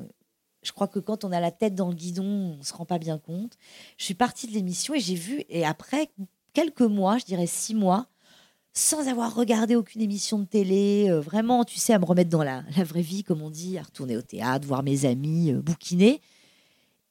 je 0.63 0.71
crois 0.71 0.87
que 0.87 0.99
quand 0.99 1.23
on 1.23 1.31
a 1.31 1.39
la 1.39 1.51
tête 1.51 1.75
dans 1.75 1.89
le 1.89 1.95
guidon, 1.95 2.57
on 2.59 2.63
se 2.63 2.73
rend 2.73 2.85
pas 2.85 2.99
bien 2.99 3.17
compte. 3.17 3.57
Je 3.97 4.05
suis 4.05 4.13
partie 4.13 4.47
de 4.47 4.53
l'émission 4.53 4.93
et 4.93 4.99
j'ai 4.99 5.15
vu, 5.15 5.43
et 5.49 5.65
après 5.65 6.09
quelques 6.53 6.81
mois, 6.81 7.17
je 7.17 7.25
dirais 7.25 7.47
six 7.47 7.75
mois, 7.75 8.07
sans 8.73 9.07
avoir 9.07 9.33
regardé 9.33 9.75
aucune 9.75 10.01
émission 10.01 10.39
de 10.39 10.45
télé, 10.45 11.07
euh, 11.09 11.21
vraiment, 11.21 11.63
tu 11.63 11.77
sais, 11.77 11.93
à 11.93 11.99
me 11.99 12.05
remettre 12.05 12.29
dans 12.29 12.43
la, 12.43 12.63
vraie 12.83 13.01
vie, 13.01 13.23
comme 13.23 13.41
on 13.41 13.49
dit, 13.49 13.77
à 13.77 13.83
retourner 13.83 14.17
au 14.17 14.21
théâtre, 14.21 14.67
voir 14.67 14.83
mes 14.83 15.05
amis, 15.05 15.51
euh, 15.51 15.61
bouquiner. 15.61 16.21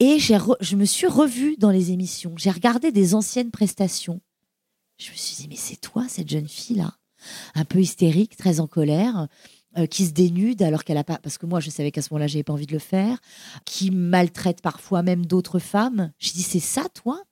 Et 0.01 0.19
je 0.19 0.77
me 0.77 0.85
suis 0.85 1.07
revue 1.07 1.57
dans 1.57 1.71
les 1.71 1.93
émissions. 1.93 2.35
J'ai 2.37 2.51
regardé 2.51 2.93
des 2.93 3.15
anciennes 3.15 3.51
prestations. 3.51 4.21
Je 4.99 5.11
me 5.11 5.17
suis 5.17 5.37
dit, 5.37 5.49
mais 5.49 5.57
c'est 5.57 5.81
toi, 5.81 6.05
cette 6.09 6.29
jeune 6.29 6.49
fille-là? 6.49 6.99
Un 7.55 7.65
peu 7.65 7.81
hystérique, 7.81 8.37
très 8.37 8.61
en 8.61 8.67
colère, 8.67 9.29
euh, 9.77 9.87
qui 9.87 10.07
se 10.07 10.13
dénude 10.13 10.63
alors 10.63 10.85
qu'elle 10.85 10.97
a 10.97 11.05
pas, 11.05 11.19
parce 11.19 11.39
que 11.39 11.47
moi 11.47 11.61
je 11.61 11.71
savais 11.71 11.91
qu'à 11.91 12.03
ce 12.03 12.13
moment-là 12.13 12.27
j'avais 12.27 12.45
pas 12.45 12.53
envie 12.53 12.67
de 12.67 12.73
le 12.73 12.79
faire, 12.79 13.19
qui 13.65 13.91
maltraite 13.91 14.63
parfois 14.63 15.03
même 15.03 15.27
d'autres 15.27 15.59
femmes. 15.59 16.13
Je 16.19 16.33
dis 16.33 16.43
c'est 16.43 16.61
ça 16.61 16.85
toi? 16.95 17.23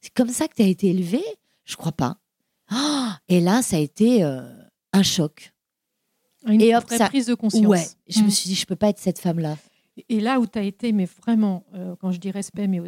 C'est 0.00 0.12
comme 0.12 0.28
ça 0.28 0.48
que 0.48 0.54
tu 0.54 0.62
as 0.62 0.66
été 0.66 0.88
élevée? 0.88 1.24
Je 1.64 1.76
crois 1.76 1.92
pas. 1.92 2.18
Ah 2.68 3.18
et 3.28 3.40
là 3.40 3.62
ça 3.62 3.76
a 3.76 3.80
été 3.80 4.24
euh, 4.24 4.42
un 4.92 5.02
choc. 5.02 5.52
Une 6.46 6.60
et 6.60 6.76
hop, 6.76 6.84
ça, 6.88 7.08
prise 7.08 7.26
de 7.26 7.34
conscience. 7.34 7.66
Ouais, 7.66 7.86
je 8.08 8.20
me 8.20 8.26
mm. 8.26 8.30
suis 8.30 8.48
dit 8.48 8.54
je 8.54 8.66
peux 8.66 8.76
pas 8.76 8.88
être 8.88 9.00
cette 9.00 9.18
femme-là. 9.18 9.56
Et 10.08 10.20
là 10.20 10.38
où 10.40 10.46
tu 10.46 10.58
as 10.58 10.62
été, 10.62 10.92
mais 10.92 11.06
vraiment, 11.06 11.64
euh, 11.74 11.96
quand 12.00 12.12
je 12.12 12.20
dis 12.20 12.30
respect, 12.30 12.66
mais 12.66 12.80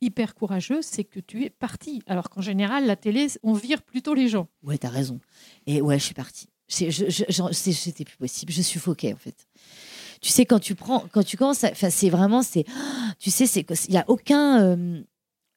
hyper 0.00 0.34
courageuse, 0.34 0.84
c'est 0.84 1.04
que 1.04 1.20
tu 1.20 1.44
es 1.44 1.50
partie. 1.50 2.02
Alors 2.06 2.28
qu'en 2.28 2.40
général, 2.40 2.86
la 2.86 2.96
télé, 2.96 3.28
on 3.42 3.52
vire 3.52 3.82
plutôt 3.82 4.14
les 4.14 4.28
gens. 4.28 4.48
Ouais, 4.62 4.76
tu 4.76 4.86
as 4.86 4.90
raison. 4.90 5.20
Et 5.66 5.80
ouais, 5.80 5.98
je 5.98 6.04
suis 6.04 6.14
partie. 6.14 6.48
C'était 6.72 8.04
plus 8.04 8.16
possible. 8.16 8.52
Je 8.52 8.62
suffoquais 8.62 9.12
en 9.12 9.16
fait. 9.16 9.46
Tu 10.20 10.30
sais 10.30 10.46
quand 10.46 10.60
tu 10.60 10.74
prends, 10.74 11.04
quand 11.12 11.24
tu 11.24 11.36
commences, 11.36 11.64
enfin 11.64 11.90
c'est 11.90 12.08
vraiment 12.08 12.42
c'est, 12.42 12.64
tu 13.18 13.30
sais 13.30 13.46
c'est 13.46 13.66
il 13.88 13.94
y 13.94 13.98
a 13.98 14.04
aucun, 14.06 14.62
euh, 14.62 15.02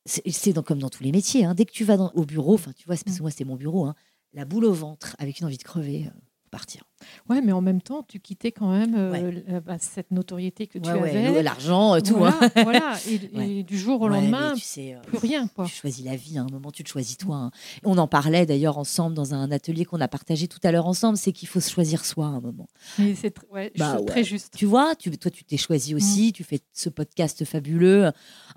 c'est 0.05 0.53
comme 0.63 0.79
dans 0.79 0.89
tous 0.89 1.03
les 1.03 1.11
métiers. 1.11 1.45
Hein. 1.45 1.53
dès 1.53 1.65
que 1.65 1.71
tu 1.71 1.83
vas 1.83 1.97
dans, 1.97 2.11
au 2.15 2.25
bureau, 2.25 2.55
enfin 2.55 2.71
tu 2.75 2.85
vois, 2.85 2.95
parce 2.95 3.03
que 3.03 3.11
mm. 3.11 3.21
moi 3.21 3.31
c'est 3.31 3.45
mon 3.45 3.55
bureau, 3.55 3.85
hein, 3.85 3.95
la 4.33 4.43
boule 4.43 4.65
au 4.65 4.73
ventre 4.73 5.15
avec 5.19 5.39
une 5.39 5.45
envie 5.45 5.57
de 5.57 5.63
crever, 5.63 6.07
euh, 6.07 6.19
partir. 6.55 6.83
Ouais, 7.29 7.41
mais 7.41 7.51
en 7.51 7.59
même 7.59 7.81
temps, 7.81 8.01
tu 8.07 8.21
quittais 8.21 8.53
quand 8.53 8.71
même 8.71 8.95
euh, 8.95 9.59
bah, 9.59 9.75
cette 9.77 10.11
notoriété 10.11 10.67
que 10.67 10.79
tu 10.79 10.89
avais. 10.89 11.43
L'argent, 11.43 11.99
tout. 11.99 12.15
Voilà, 12.15 12.39
hein. 12.41 12.63
voilà. 12.63 12.97
Et, 13.09 13.63
du 13.63 13.77
jour 13.77 14.01
au 14.01 14.07
lendemain, 14.07 14.53
euh, 14.77 14.99
plus 15.01 15.17
rien. 15.17 15.47
Quoi. 15.47 15.65
Tu 15.65 15.75
choisis 15.75 16.05
la 16.05 16.15
vie, 16.15 16.37
à 16.37 16.43
un 16.43 16.47
moment, 16.49 16.71
tu 16.71 16.85
te 16.85 16.89
choisis 16.89 17.17
toi. 17.17 17.35
Hein. 17.35 17.51
On 17.83 17.97
en 17.97 18.07
parlait 18.07 18.45
d'ailleurs 18.45 18.77
ensemble 18.77 19.15
dans 19.15 19.33
un 19.33 19.51
atelier 19.51 19.83
qu'on 19.83 19.99
a 19.99 20.07
partagé 20.07 20.47
tout 20.47 20.59
à 20.63 20.71
l'heure 20.71 20.87
ensemble, 20.87 21.17
c'est 21.17 21.33
qu'il 21.33 21.49
faut 21.49 21.59
se 21.59 21.69
choisir 21.69 22.05
soi 22.05 22.27
à 22.27 22.29
un 22.29 22.39
moment. 22.39 22.67
C'est 22.95 23.35
bah 23.77 23.97
très 24.07 24.23
juste. 24.23 24.53
Tu 24.55 24.65
vois, 24.65 24.95
tu, 24.95 25.11
toi, 25.17 25.29
tu 25.29 25.43
t'es 25.43 25.57
choisi 25.57 25.93
mm. 25.93 25.97
aussi, 25.97 26.33
tu 26.33 26.45
fais 26.45 26.59
ce 26.71 26.87
podcast 26.87 27.43
fabuleux. 27.43 28.05
À 28.05 28.13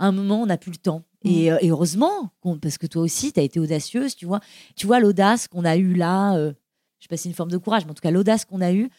un 0.07 0.13
moment, 0.13 0.43
on 0.43 0.47
n'a 0.47 0.59
plus 0.59 0.71
le 0.71 0.77
temps. 0.77 1.03
Mm. 1.25 1.29
Et, 1.29 1.53
euh, 1.53 1.59
et, 1.61 1.71
heureusement, 1.71 2.31
parce 2.63 2.79
que 2.79 2.87
toi 2.87 3.03
aussi, 3.03 3.33
tu 3.33 3.41
as 3.41 3.43
été 3.43 3.59
audacieuse, 3.59 4.15
tu 4.15 4.27
vois. 4.27 4.41
Tu 4.77 4.87
vois 4.87 5.01
l'audace 5.01 5.49
qu'on 5.49 5.65
a 5.65 5.77
eue 5.77 5.95
là, 5.95 6.53
je 6.99 7.05
sais 7.05 7.09
pas 7.09 7.17
si 7.17 7.25
c'est 7.25 7.29
une 7.29 7.35
forme 7.35 7.51
de 7.51 7.59
courage, 7.59 7.85
mais 7.85 7.93
en 7.93 7.95
tout 7.95 8.03
cas, 8.03 8.11
l'audace 8.11 8.45
qu'on 8.45 8.61
a 8.61 8.73
eue, 8.73 8.91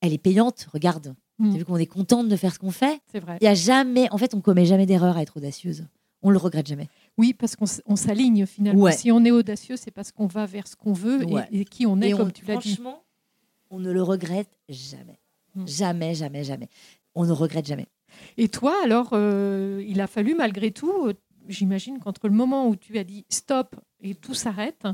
elle 0.00 0.12
est 0.12 0.18
payante. 0.18 0.68
Regarde. 0.72 1.14
Mm. 1.38 1.50
Tu 1.50 1.54
as 1.54 1.58
vu 1.58 1.64
qu'on 1.64 1.76
est 1.76 1.86
contente 1.86 2.28
de 2.28 2.36
faire 2.36 2.52
ce 2.54 2.58
qu'on 2.58 2.70
fait? 2.70 3.00
C'est 3.10 3.20
vrai. 3.20 3.38
Il 3.40 3.44
y 3.44 3.48
a 3.48 3.54
jamais, 3.54 4.08
en 4.12 4.18
fait, 4.18 4.34
on 4.34 4.40
commet 4.40 4.66
jamais 4.66 4.86
d'erreur 4.86 5.16
à 5.16 5.22
être 5.22 5.36
audacieuse. 5.36 5.86
On 6.22 6.30
le 6.30 6.38
regrette 6.38 6.66
jamais. 6.66 6.88
Oui, 7.16 7.32
parce 7.32 7.54
qu'on 7.54 7.96
s'aligne 7.96 8.44
finalement. 8.46 8.90
Si 8.90 9.12
on 9.12 9.24
est 9.24 9.30
audacieux, 9.30 9.76
c'est 9.76 9.92
parce 9.92 10.10
qu'on 10.10 10.26
va 10.26 10.46
vers 10.46 10.66
ce 10.66 10.74
qu'on 10.74 10.92
veut 10.92 11.20
et, 11.52 11.64
qui 11.64 11.86
on 11.86 12.00
est, 12.00 12.12
comme 12.12 12.32
tu 12.32 12.44
l'as 12.44 12.56
dit. 12.56 12.74
Franchement, 12.74 13.04
on 13.70 13.78
ne 13.78 13.92
le 13.92 14.02
regrette 14.02 14.50
jamais. 14.68 15.18
Mm. 15.54 15.66
Jamais, 15.66 16.14
jamais, 16.14 16.44
jamais. 16.44 16.68
On 17.14 17.24
ne 17.24 17.32
regrette 17.32 17.66
jamais. 17.66 17.86
Et 18.36 18.48
toi, 18.48 18.74
alors, 18.84 19.10
euh, 19.12 19.84
il 19.86 20.00
a 20.00 20.06
fallu 20.06 20.34
malgré 20.34 20.70
tout, 20.72 21.06
euh, 21.06 21.14
j'imagine 21.48 21.98
qu'entre 21.98 22.28
le 22.28 22.34
moment 22.34 22.68
où 22.68 22.74
tu 22.74 22.98
as 22.98 23.04
dit 23.04 23.24
stop 23.28 23.76
et 24.00 24.14
tout 24.14 24.34
s'arrête, 24.34 24.86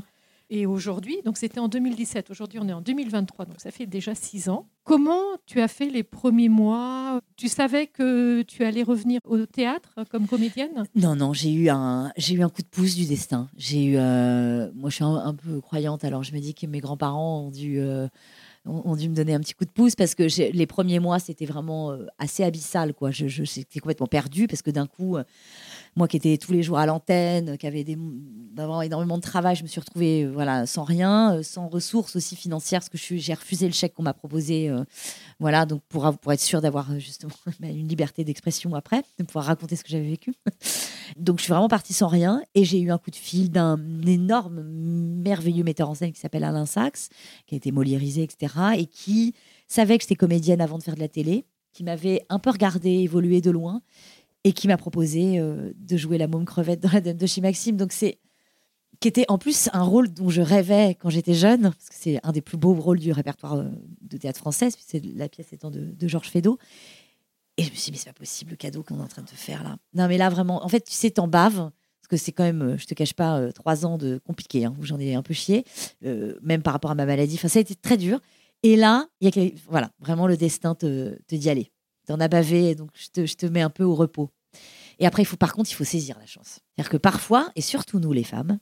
Et 0.51 0.67
aujourd'hui, 0.67 1.17
donc 1.25 1.37
c'était 1.37 1.59
en 1.59 1.67
2017, 1.67 2.29
aujourd'hui 2.29 2.59
on 2.61 2.67
est 2.69 2.73
en 2.73 2.81
2023, 2.81 3.45
donc 3.45 3.59
ça 3.59 3.71
fait 3.71 3.87
déjà 3.87 4.13
six 4.13 4.47
ans. 4.47 4.67
Comment 4.83 5.23
tu 5.47 5.59
as 5.59 5.67
fait 5.67 5.89
les 5.89 6.03
premiers 6.03 6.49
mois? 6.49 7.19
Tu 7.35 7.47
savais 7.47 7.87
que 7.87 8.43
tu 8.43 8.63
allais 8.63 8.83
revenir 8.83 9.19
au 9.23 9.47
théâtre 9.47 10.03
comme 10.11 10.27
comédienne? 10.27 10.83
Non, 10.93 11.15
non, 11.15 11.33
j'ai 11.33 11.51
eu 11.51 11.69
un, 11.69 12.11
j'ai 12.17 12.35
eu 12.35 12.43
un 12.43 12.49
coup 12.49 12.61
de 12.61 12.67
pouce 12.67 12.93
du 12.95 13.05
destin. 13.05 13.49
J'ai 13.57 13.85
eu, 13.85 13.97
euh, 13.97 14.69
moi 14.75 14.91
je 14.91 14.95
suis 14.95 15.03
un, 15.03 15.33
peu 15.33 15.61
croyante, 15.61 16.03
alors 16.03 16.21
je 16.21 16.31
me 16.31 16.39
dis 16.39 16.53
que 16.53 16.67
mes 16.67 16.79
grands-parents 16.79 17.45
ont 17.45 17.49
dû 17.49 17.79
euh, 17.79 18.07
ont, 18.67 18.95
dû 18.95 19.09
me 19.09 19.15
donner 19.15 19.33
un 19.33 19.39
petit 19.39 19.55
coup 19.55 19.65
de 19.65 19.71
pouce 19.71 19.95
parce 19.95 20.13
que 20.13 20.23
les 20.51 20.67
premiers 20.67 20.99
mois, 20.99 21.17
c'était 21.17 21.45
vraiment 21.45 21.91
euh, 21.91 22.05
assez 22.19 22.43
abyssal. 22.43 22.93
Quoi. 22.93 23.09
Je, 23.09 23.27
je 23.27 23.43
j'étais 23.43 23.79
complètement 23.79 24.07
perdue 24.07 24.45
parce 24.45 24.61
que 24.61 24.69
d'un 24.69 24.85
coup, 24.85 25.17
moi 25.95 26.07
qui 26.07 26.17
étais 26.17 26.37
tous 26.37 26.51
les 26.51 26.63
jours 26.63 26.77
à 26.77 26.85
l'antenne, 26.85 27.57
qui 27.57 27.67
avait 27.67 27.83
des, 27.83 27.97
énormément 28.83 29.17
de 29.17 29.21
travail, 29.21 29.55
je 29.55 29.63
me 29.63 29.67
suis 29.67 29.79
retrouvée 29.79 30.23
euh, 30.23 30.31
voilà, 30.31 30.65
sans 30.65 30.83
rien, 30.83 31.41
sans 31.43 31.67
ressources 31.67 32.15
aussi 32.15 32.35
financières 32.35 32.81
parce 32.81 32.89
que 32.89 32.97
j'ai 33.17 33.33
refusé 33.33 33.67
le 33.67 33.73
chèque 33.73 33.93
qu'on 33.93 34.03
m'a 34.03 34.13
proposé. 34.13 34.71
voilà, 35.39 35.65
donc 35.65 35.81
pour, 35.87 36.05
être 36.31 36.39
sûre 36.39 36.61
d'avoir 36.61 36.99
justement 36.99 37.33
une 37.61 37.87
liberté 37.87 38.23
d'expression 38.23 38.73
après, 38.75 39.03
de 39.19 39.23
pouvoir 39.23 39.45
raconter 39.45 39.75
ce 39.75 39.83
que 39.83 39.89
j'avais 39.89 40.09
vécu. 40.09 40.33
donc 41.17 41.39
je 41.39 41.43
suis 41.43 41.51
vraiment 41.51 41.69
partie 41.69 41.93
sans 41.93 42.07
rien 42.07 42.41
et 42.55 42.65
j'ai 42.65 42.79
eu 42.79 42.91
un 42.91 42.97
coup 42.97 43.11
de 43.11 43.15
fil 43.15 43.49
d'un 43.51 43.79
énorme, 44.05 44.63
merveilleux 44.63 45.63
metteur 45.63 45.89
en 45.89 45.95
scène 45.95 46.11
qui 46.11 46.19
s'appelle 46.19 46.43
Alain 46.43 46.65
Sachs, 46.65 47.09
qui 47.45 47.55
a 47.55 47.57
été 47.57 47.71
moliérisé, 47.71 48.23
etc 48.23 48.55
et 48.77 48.85
qui 48.85 49.33
savait 49.67 49.97
que 49.97 50.03
j'étais 50.03 50.15
comédienne 50.15 50.61
avant 50.61 50.77
de 50.77 50.83
faire 50.83 50.95
de 50.95 50.99
la 50.99 51.07
télé, 51.07 51.45
qui 51.73 51.83
m'avait 51.83 52.25
un 52.29 52.39
peu 52.39 52.51
regardé 52.51 52.89
évoluer 52.89 53.41
de 53.41 53.51
loin 53.51 53.81
et 54.45 54.53
qui 54.53 54.67
m'a 54.67 54.77
proposé 54.77 55.39
euh, 55.39 55.73
de 55.75 55.97
jouer 55.97 56.17
la 56.17 56.27
môme 56.27 56.45
crevette 56.45 56.79
dans 56.79 56.91
la 56.91 57.01
Dame 57.01 57.17
de 57.17 57.25
chez 57.25 57.41
Maxime. 57.41 57.75
Donc 57.75 57.91
c'est 57.91 58.19
qui 59.01 59.09
était 59.09 59.25
en 59.27 59.37
plus 59.37 59.69
un 59.73 59.81
rôle 59.81 60.13
dont 60.13 60.29
je 60.29 60.41
rêvais 60.41 60.95
quand 60.95 61.09
j'étais 61.09 61.33
jeune, 61.33 61.63
parce 61.63 61.89
que 61.89 61.95
c'est 61.95 62.19
un 62.23 62.31
des 62.31 62.41
plus 62.41 62.55
beaux 62.55 62.73
rôles 62.73 62.99
du 62.99 63.11
répertoire 63.11 63.55
euh, 63.55 63.69
de 64.01 64.17
théâtre 64.17 64.39
français, 64.39 64.69
c'est 64.79 65.03
la 65.03 65.27
pièce 65.27 65.51
étant 65.51 65.69
de, 65.69 66.07
Georges 66.07 66.29
Feydeau. 66.29 66.57
Et 67.57 67.63
je 67.63 67.71
me 67.71 67.75
suis 67.75 67.85
dit, 67.85 67.91
mais 67.91 67.97
c'est 67.97 68.09
pas 68.09 68.13
possible 68.13 68.51
le 68.51 68.57
cadeau 68.57 68.83
qu'on 68.83 68.99
est 68.99 69.03
en 69.03 69.07
train 69.07 69.23
de 69.23 69.27
te 69.27 69.35
faire 69.35 69.63
là. 69.63 69.77
Non, 69.93 70.07
mais 70.07 70.17
là 70.17 70.29
vraiment, 70.29 70.63
en 70.63 70.69
fait, 70.69 70.81
tu 70.81 70.93
sais, 70.93 71.09
t'en 71.09 71.27
baves, 71.27 71.71
parce 71.99 72.07
que 72.09 72.17
c'est 72.17 72.31
quand 72.31 72.43
même, 72.43 72.61
euh, 72.61 72.77
je 72.77 72.85
te 72.85 72.93
cache 72.93 73.13
pas, 73.13 73.51
trois 73.51 73.85
ans 73.85 73.97
de 73.97 74.19
compliqué, 74.19 74.63
hein, 74.63 74.75
où 74.79 74.85
j'en 74.85 74.99
ai 74.99 75.15
un 75.15 75.23
peu 75.23 75.33
chié, 75.33 75.65
même 76.01 76.61
par 76.61 76.73
rapport 76.73 76.91
à 76.91 76.95
ma 76.95 77.05
maladie. 77.05 77.35
Enfin, 77.35 77.47
ça 77.47 77.59
a 77.59 77.61
été 77.61 77.75
très 77.75 77.97
dur. 77.97 78.19
Et 78.61 78.75
là, 78.75 79.07
il 79.19 79.35
y 79.35 79.39
a 79.39 79.49
voilà, 79.67 79.91
vraiment 79.99 80.27
le 80.27 80.37
destin 80.37 80.75
te, 80.75 81.17
te 81.27 81.35
dit 81.35 81.49
allez, 81.49 81.71
t'en 82.05 82.19
as 82.19 82.27
bavé, 82.27 82.75
donc 82.75 82.91
je 82.93 83.35
te 83.35 83.45
mets 83.47 83.61
un 83.61 83.69
peu 83.69 83.83
au 83.83 83.95
repos. 83.95 84.29
Et 84.99 85.05
après, 85.05 85.23
il 85.23 85.25
faut, 85.25 85.37
par 85.37 85.53
contre, 85.53 85.69
il 85.69 85.73
faut 85.73 85.83
saisir 85.83 86.17
la 86.19 86.25
chance. 86.25 86.59
C'est-à-dire 86.75 86.89
que 86.89 86.97
parfois, 86.97 87.51
et 87.55 87.61
surtout 87.61 87.99
nous 87.99 88.13
les 88.13 88.23
femmes, 88.23 88.59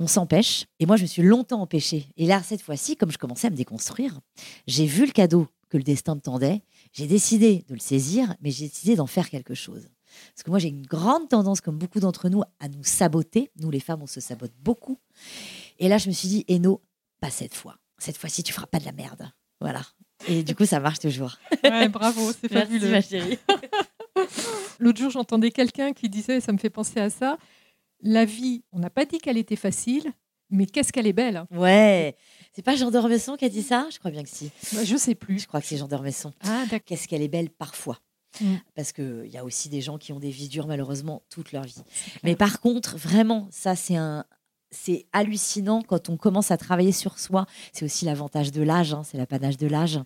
on 0.00 0.06
s'empêche. 0.06 0.66
Et 0.80 0.86
moi, 0.86 0.96
je 0.96 1.02
me 1.02 1.06
suis 1.06 1.22
longtemps 1.22 1.60
empêchée. 1.60 2.06
Et 2.16 2.26
là, 2.26 2.42
cette 2.42 2.62
fois-ci, 2.62 2.96
comme 2.96 3.12
je 3.12 3.18
commençais 3.18 3.46
à 3.46 3.50
me 3.50 3.56
déconstruire, 3.56 4.20
j'ai 4.66 4.86
vu 4.86 5.06
le 5.06 5.12
cadeau 5.12 5.48
que 5.68 5.76
le 5.76 5.84
destin 5.84 6.16
me 6.16 6.20
tendait. 6.20 6.62
J'ai 6.92 7.06
décidé 7.06 7.64
de 7.68 7.74
le 7.74 7.80
saisir, 7.80 8.34
mais 8.40 8.50
j'ai 8.50 8.68
décidé 8.68 8.96
d'en 8.96 9.06
faire 9.06 9.30
quelque 9.30 9.54
chose. 9.54 9.88
Parce 10.34 10.42
que 10.44 10.50
moi, 10.50 10.58
j'ai 10.58 10.68
une 10.68 10.86
grande 10.86 11.28
tendance, 11.28 11.60
comme 11.60 11.78
beaucoup 11.78 12.00
d'entre 12.00 12.28
nous, 12.28 12.42
à 12.60 12.68
nous 12.68 12.84
saboter. 12.84 13.50
Nous, 13.60 13.70
les 13.70 13.80
femmes, 13.80 14.02
on 14.02 14.06
se 14.06 14.20
sabote 14.20 14.52
beaucoup. 14.60 14.98
Et 15.78 15.88
là, 15.88 15.98
je 15.98 16.08
me 16.08 16.12
suis 16.12 16.28
dit, 16.28 16.44
Eno, 16.48 16.82
pas 17.20 17.30
cette 17.30 17.54
fois 17.54 17.78
cette 18.04 18.18
fois-ci, 18.18 18.42
tu 18.42 18.52
feras 18.52 18.66
pas 18.66 18.78
de 18.78 18.84
la 18.84 18.92
merde. 18.92 19.30
Voilà. 19.60 19.82
Et 20.28 20.42
du 20.42 20.54
coup, 20.54 20.66
ça 20.66 20.80
marche 20.80 20.98
toujours. 20.98 21.36
Ouais, 21.62 21.88
bravo, 21.88 22.32
c'est 22.32 22.48
fabuleux. 22.52 22.90
ma 22.90 23.00
chérie. 23.00 23.38
L'autre 24.78 24.98
jour, 24.98 25.10
j'entendais 25.10 25.50
quelqu'un 25.50 25.92
qui 25.92 26.08
disait, 26.08 26.40
ça 26.40 26.52
me 26.52 26.58
fait 26.58 26.70
penser 26.70 27.00
à 27.00 27.10
ça, 27.10 27.38
la 28.02 28.24
vie, 28.24 28.62
on 28.72 28.78
n'a 28.78 28.90
pas 28.90 29.04
dit 29.04 29.18
qu'elle 29.18 29.38
était 29.38 29.56
facile, 29.56 30.12
mais 30.50 30.66
qu'est-ce 30.66 30.92
qu'elle 30.92 31.06
est 31.06 31.12
belle. 31.12 31.44
Ouais. 31.50 32.16
C'est 32.52 32.62
pas 32.62 32.76
Jean 32.76 32.90
d'Ormesson 32.90 33.36
qui 33.36 33.44
a 33.44 33.48
dit 33.48 33.62
ça? 33.62 33.88
Je 33.90 33.98
crois 33.98 34.10
bien 34.10 34.22
que 34.22 34.28
si. 34.28 34.50
Bah, 34.72 34.84
je 34.84 34.96
sais 34.96 35.14
plus. 35.14 35.40
Je 35.40 35.48
crois 35.48 35.60
que 35.60 35.66
c'est 35.66 35.76
Jean 35.76 35.88
d'Ormesson. 35.88 36.32
Ah, 36.42 36.64
d'accord. 36.64 36.80
Qu'est-ce 36.86 37.08
qu'elle 37.08 37.22
est 37.22 37.28
belle 37.28 37.50
parfois. 37.50 37.98
Mm. 38.40 38.56
Parce 38.74 38.92
qu'il 38.92 39.26
y 39.26 39.38
a 39.38 39.44
aussi 39.44 39.68
des 39.68 39.80
gens 39.80 39.98
qui 39.98 40.12
ont 40.12 40.20
des 40.20 40.30
vies 40.30 40.48
dures, 40.48 40.66
malheureusement, 40.66 41.22
toute 41.30 41.52
leur 41.52 41.64
vie. 41.64 41.82
Mais 42.22 42.36
par 42.36 42.60
contre, 42.60 42.96
vraiment, 42.96 43.48
ça, 43.50 43.74
c'est 43.74 43.96
un, 43.96 44.24
c'est 44.70 45.06
hallucinant 45.12 45.82
quand 45.82 46.08
on 46.08 46.16
commence 46.16 46.50
à 46.50 46.56
travailler 46.56 46.92
sur 46.92 47.18
soi. 47.18 47.46
C'est 47.72 47.84
aussi 47.84 48.04
l'avantage 48.04 48.52
de 48.52 48.62
l'âge, 48.62 48.92
hein, 48.92 49.02
c'est 49.04 49.16
l'apanage 49.16 49.56
de 49.56 49.66
l'âge, 49.66 50.00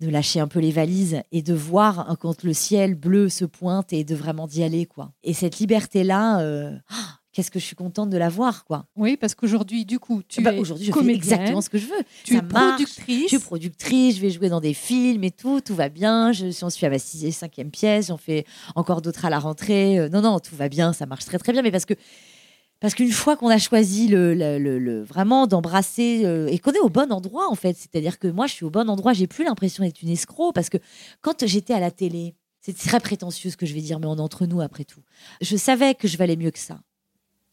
de 0.00 0.08
lâcher 0.08 0.40
un 0.40 0.48
peu 0.48 0.60
les 0.60 0.70
valises 0.70 1.22
et 1.30 1.42
de 1.42 1.54
voir 1.54 2.10
hein, 2.10 2.16
quand 2.18 2.42
le 2.42 2.52
ciel 2.52 2.94
bleu 2.94 3.28
se 3.28 3.44
pointe 3.44 3.92
et 3.92 4.04
de 4.04 4.14
vraiment 4.14 4.46
d'y 4.46 4.62
aller. 4.62 4.86
quoi. 4.86 5.12
Et 5.22 5.34
cette 5.34 5.58
liberté-là, 5.58 6.40
euh, 6.40 6.74
ah, 6.88 7.18
qu'est-ce 7.32 7.50
que 7.50 7.58
je 7.58 7.64
suis 7.64 7.76
contente 7.76 8.08
de 8.08 8.16
la 8.16 8.28
voir. 8.28 8.64
quoi. 8.64 8.86
Oui, 8.96 9.16
parce 9.16 9.34
qu'aujourd'hui, 9.34 9.84
du 9.84 9.98
coup, 9.98 10.22
tu 10.26 10.42
bah, 10.42 10.54
es 10.54 10.58
aujourd'hui, 10.58 10.86
je 10.86 10.92
fais 10.92 11.12
exactement 11.12 11.60
ce 11.60 11.68
que 11.68 11.78
je 11.78 11.86
veux. 11.86 12.02
Tu 12.24 12.36
es 12.36 12.42
productrice. 12.42 13.24
Je 13.24 13.36
suis 13.36 13.38
productrice, 13.38 14.16
je 14.16 14.20
vais 14.20 14.30
jouer 14.30 14.48
dans 14.48 14.60
des 14.60 14.74
films 14.74 15.24
et 15.24 15.30
tout, 15.30 15.60
tout 15.60 15.74
va 15.74 15.88
bien. 15.88 16.32
Je, 16.32 16.50
suis 16.50 16.70
suis 16.70 16.86
à 16.86 16.90
ma 16.90 16.98
sixième, 16.98 17.32
cinquième 17.32 17.70
pièce, 17.70 18.08
j'en 18.08 18.16
fais 18.16 18.46
encore 18.74 19.02
d'autres 19.02 19.26
à 19.26 19.30
la 19.30 19.38
rentrée. 19.38 19.98
Euh, 19.98 20.08
non, 20.08 20.22
non, 20.22 20.40
tout 20.40 20.56
va 20.56 20.68
bien, 20.68 20.92
ça 20.92 21.06
marche 21.06 21.26
très 21.26 21.38
très 21.38 21.52
bien. 21.52 21.62
Mais 21.62 21.70
parce 21.70 21.84
que 21.84 21.94
parce 22.80 22.94
qu'une 22.94 23.12
fois 23.12 23.36
qu'on 23.36 23.48
a 23.48 23.58
choisi 23.58 24.08
le, 24.08 25.02
vraiment 25.02 25.46
d'embrasser 25.46 26.22
euh, 26.24 26.48
et 26.48 26.58
qu'on 26.58 26.72
est 26.72 26.80
au 26.80 26.88
bon 26.88 27.12
endroit 27.12 27.48
en 27.50 27.54
fait, 27.54 27.76
c'est-à-dire 27.76 28.18
que 28.18 28.28
moi 28.28 28.46
je 28.46 28.54
suis 28.54 28.64
au 28.64 28.70
bon 28.70 28.88
endroit, 28.88 29.12
j'ai 29.12 29.26
plus 29.26 29.44
l'impression 29.44 29.84
d'être 29.84 30.02
une 30.02 30.08
escroc 30.08 30.52
parce 30.52 30.70
que 30.70 30.78
quand 31.20 31.46
j'étais 31.46 31.74
à 31.74 31.80
la 31.80 31.90
télé, 31.90 32.34
c'est 32.60 32.76
très 32.76 33.00
prétentieux 33.00 33.50
ce 33.50 33.56
que 33.56 33.66
je 33.66 33.74
vais 33.74 33.80
dire, 33.80 34.00
mais 34.00 34.06
on 34.06 34.18
entre 34.18 34.46
nous 34.46 34.60
après 34.60 34.84
tout. 34.84 35.02
Je 35.40 35.56
savais 35.56 35.94
que 35.94 36.08
je 36.08 36.16
valais 36.16 36.36
mieux 36.36 36.50
que 36.50 36.58
ça. 36.58 36.80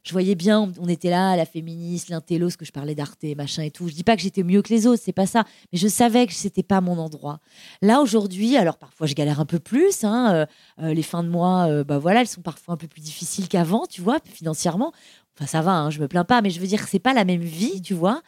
Je 0.08 0.14
voyais 0.14 0.36
bien, 0.36 0.72
on 0.80 0.88
était 0.88 1.10
là, 1.10 1.36
la 1.36 1.46
féministe, 1.46 2.08
l'intello, 2.08 2.50
ce 2.50 2.56
que 2.56 2.64
je 2.64 2.72
parlais 2.72 2.96
d'Arte, 2.96 3.26
machin 3.36 3.64
et 3.64 3.72
tout. 3.72 3.90
Je 3.90 3.94
dis 3.94 4.06
pas 4.06 4.16
que 4.16 4.22
j'étais 4.22 4.42
mieux 4.42 4.62
que 4.62 4.74
les 4.74 4.88
autres, 4.88 5.02
c'est 5.04 5.12
pas 5.12 5.26
ça. 5.26 5.44
Mais 5.74 5.78
je 5.78 5.90
savais 5.90 6.26
que 6.28 6.34
c'était 6.34 6.64
pas 6.64 6.80
mon 6.80 6.98
endroit. 6.98 7.42
Là, 7.82 8.00
aujourd'hui, 8.00 8.56
alors 8.56 8.78
parfois 8.78 9.06
je 9.06 9.16
galère 9.16 9.42
un 9.42 9.46
peu 9.46 9.60
plus. 9.60 10.06
Hein, 10.06 10.34
euh, 10.34 10.46
euh, 10.82 10.94
les 10.94 11.04
fins 11.04 11.24
de 11.24 11.28
mois, 11.28 11.84
bah 11.84 11.98
voilà, 11.98 12.22
elles 12.22 12.28
sont 12.30 12.42
parfois 12.42 12.76
un 12.76 12.78
peu 12.78 12.88
plus 12.88 13.02
difficiles 13.02 13.50
qu'avant, 13.50 13.86
tu 13.86 14.00
vois, 14.00 14.20
financièrement. 14.24 14.94
Enfin, 15.36 15.46
ça 15.46 15.62
va, 15.62 15.74
hein, 15.74 15.90
je 15.90 16.00
me 16.00 16.08
plains 16.08 16.24
pas, 16.24 16.42
mais 16.42 16.52
je 16.52 16.62
veux 16.62 16.68
dire, 16.68 16.88
c'est 16.88 17.00
pas 17.00 17.14
la 17.14 17.26
même 17.26 17.42
vie, 17.42 17.82
tu 17.82 17.94
vois. 17.94 18.22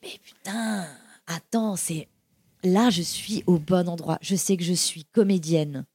Mais 0.00 0.16
putain, 0.22 0.86
attends, 1.26 1.74
c'est 1.74 2.06
là, 2.62 2.90
je 2.90 3.02
suis 3.02 3.42
au 3.48 3.58
bon 3.58 3.88
endroit. 3.88 4.18
Je 4.20 4.36
sais 4.36 4.56
que 4.56 4.62
je 4.62 4.74
suis 4.74 5.06
comédienne. 5.06 5.86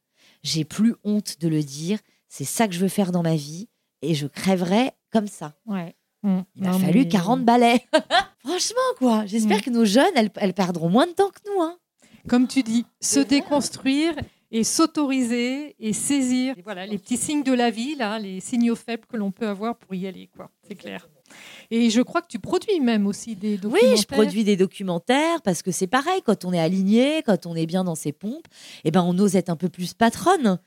J'ai 0.42 0.64
plus 0.64 0.94
honte 1.04 1.40
de 1.40 1.48
le 1.48 1.62
dire. 1.62 1.98
C'est 2.28 2.44
ça 2.44 2.68
que 2.68 2.74
je 2.74 2.80
veux 2.80 2.88
faire 2.88 3.12
dans 3.12 3.22
ma 3.22 3.36
vie 3.36 3.69
et 4.02 4.14
je 4.14 4.26
crèverai 4.26 4.92
comme 5.10 5.26
ça. 5.26 5.54
Ouais. 5.66 5.94
Mmh. 6.22 6.40
Il 6.56 6.62
m'a 6.64 6.72
fallu 6.78 7.08
40 7.08 7.44
balais. 7.44 7.84
Franchement, 8.44 8.76
quoi. 8.98 9.26
J'espère 9.26 9.58
mmh. 9.58 9.62
que 9.62 9.70
nos 9.70 9.84
jeunes, 9.84 10.12
elles, 10.14 10.54
perdront 10.54 10.88
moins 10.88 11.06
de 11.06 11.12
temps 11.12 11.30
que 11.30 11.40
nous. 11.50 11.62
Hein. 11.62 11.76
Comme 12.28 12.46
tu 12.46 12.62
dis, 12.62 12.84
se 13.00 13.20
déconstruire 13.20 14.14
et 14.50 14.64
s'autoriser 14.64 15.76
et 15.78 15.92
saisir 15.92 16.54
voilà, 16.64 16.86
les 16.86 16.98
petits 16.98 17.16
signes 17.16 17.42
de 17.42 17.52
la 17.52 17.70
vie, 17.70 17.94
là, 17.94 18.18
les 18.18 18.40
signaux 18.40 18.76
faibles 18.76 19.06
que 19.06 19.16
l'on 19.16 19.30
peut 19.30 19.46
avoir 19.46 19.76
pour 19.76 19.94
y 19.94 20.06
aller, 20.06 20.28
quoi. 20.36 20.50
C'est 20.66 20.74
clair. 20.74 21.08
Et 21.70 21.90
je 21.90 22.02
crois 22.02 22.22
que 22.22 22.26
tu 22.28 22.40
produis 22.40 22.80
même 22.80 23.06
aussi 23.06 23.36
des 23.36 23.56
documentaires. 23.56 23.90
Oui, 23.92 23.96
je 23.96 24.06
produis 24.06 24.44
des 24.44 24.56
documentaires 24.56 25.40
parce 25.42 25.62
que 25.62 25.70
c'est 25.70 25.86
pareil, 25.86 26.20
quand 26.24 26.44
on 26.44 26.52
est 26.52 26.58
aligné, 26.58 27.22
quand 27.22 27.46
on 27.46 27.54
est 27.54 27.66
bien 27.66 27.84
dans 27.84 27.94
ses 27.94 28.12
pompes, 28.12 28.48
eh 28.84 28.90
ben 28.90 29.02
on 29.02 29.16
ose 29.18 29.36
être 29.36 29.48
un 29.48 29.56
peu 29.56 29.68
plus 29.68 29.94
patronne. 29.94 30.58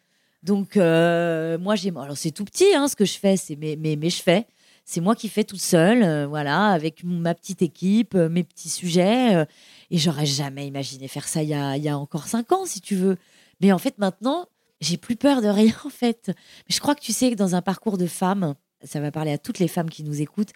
Donc 0.44 0.76
euh, 0.78 1.58
moi 1.58 1.76
j'ai, 1.76 1.90
alors 1.90 2.18
c'est 2.18 2.32
tout 2.32 2.44
petit, 2.46 2.76
hein, 2.76 2.88
ce 2.88 2.96
que 2.96 3.06
je 3.06 3.18
fais, 3.18 3.38
c'est 3.38 3.56
mais 3.56 3.78
mais 3.78 4.10
je 4.10 4.22
fais. 4.22 4.46
C'est 4.86 5.00
moi 5.00 5.16
qui 5.16 5.30
fais 5.30 5.46
toute 5.46 5.62
seule, 5.62 6.04
euh, 6.04 6.28
voilà, 6.28 6.68
avec 6.72 7.06
ma 7.06 7.34
petite 7.34 7.62
équipe, 7.62 8.16
euh, 8.16 8.28
mes 8.28 8.44
petits 8.44 8.70
sujets. 8.70 9.46
et 9.90 9.98
j'aurais 9.98 10.26
jamais 10.26 10.68
imaginé 10.68 11.08
faire 11.08 11.28
ça 11.28 11.42
il 11.42 11.50
y 11.50 11.54
a, 11.54 11.78
y 11.78 11.88
a 11.88 11.98
encore 11.98 12.28
cinq 12.28 12.52
ans, 12.52 12.66
si 12.66 12.82
tu 12.82 12.96
veux. 12.96 13.18
Mais 13.62 13.72
en 13.72 13.78
fait, 13.78 13.98
maintenant, 13.98 14.48
j'ai 14.82 14.98
plus 14.98 15.16
peur 15.16 15.42
de 15.42 15.48
rien, 15.48 15.74
en 15.86 15.90
fait. 15.90 16.24
Mais 16.28 16.76
je 16.76 16.80
crois 16.82 16.96
que 16.96 17.02
tu 17.02 17.14
sais 17.14 17.32
que 17.32 17.36
dans 17.36 17.56
un 17.56 17.62
parcours 17.62 17.98
de 17.98 18.08
femme, 18.08 18.56
ça 18.84 19.00
va 19.00 19.12
parler 19.12 19.32
à 19.32 19.38
toutes 19.38 19.60
les 19.60 19.70
femmes 19.70 19.90
qui 19.90 20.04
nous 20.04 20.22
écoutent, 20.22 20.52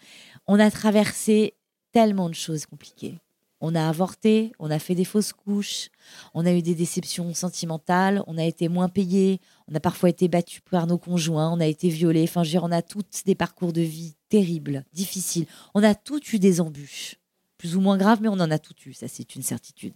on 0.47 0.59
a 0.59 0.69
traversé 0.71 1.53
tellement 1.93 2.29
de 2.29 2.35
choses 2.35 2.65
compliquées. 2.65 3.19
On 3.59 3.73
a 3.73 3.87
avorté, 3.87 4.51
on 4.59 4.69
a 4.69 4.77
fait 4.77 4.93
des 4.93 5.03
fausses 5.03 5.33
couches, 5.33 5.89
on 6.33 6.45
a 6.45 6.53
eu 6.53 6.61
des 6.61 6.75
déceptions 6.75 7.33
sentimentales, 7.33 8.23
on 8.27 8.37
a 8.37 8.43
été 8.43 8.69
moins 8.69 8.87
payé, 8.87 9.41
on 9.67 9.73
a 9.73 9.79
parfois 9.79 10.09
été 10.09 10.27
battu 10.27 10.61
par 10.61 10.85
nos 10.85 10.97
conjoints, 10.97 11.51
on 11.51 11.59
a 11.59 11.65
été 11.65 11.89
violé. 11.89 12.23
Enfin, 12.23 12.43
je 12.43 12.49
veux 12.49 12.51
dire, 12.51 12.63
on 12.63 12.71
a 12.71 12.81
toutes 12.81 13.23
des 13.25 13.35
parcours 13.35 13.73
de 13.73 13.81
vie 13.81 14.15
terribles, 14.29 14.85
difficiles. 14.93 15.47
On 15.73 15.83
a 15.83 15.95
toutes 15.95 16.31
eu 16.33 16.39
des 16.39 16.61
embûches, 16.61 17.15
plus 17.57 17.75
ou 17.75 17.81
moins 17.81 17.97
graves, 17.97 18.21
mais 18.21 18.29
on 18.29 18.33
en 18.33 18.51
a 18.51 18.59
toutes 18.59 18.85
eu, 18.85 18.93
ça 18.93 19.07
c'est 19.07 19.35
une 19.35 19.43
certitude. 19.43 19.93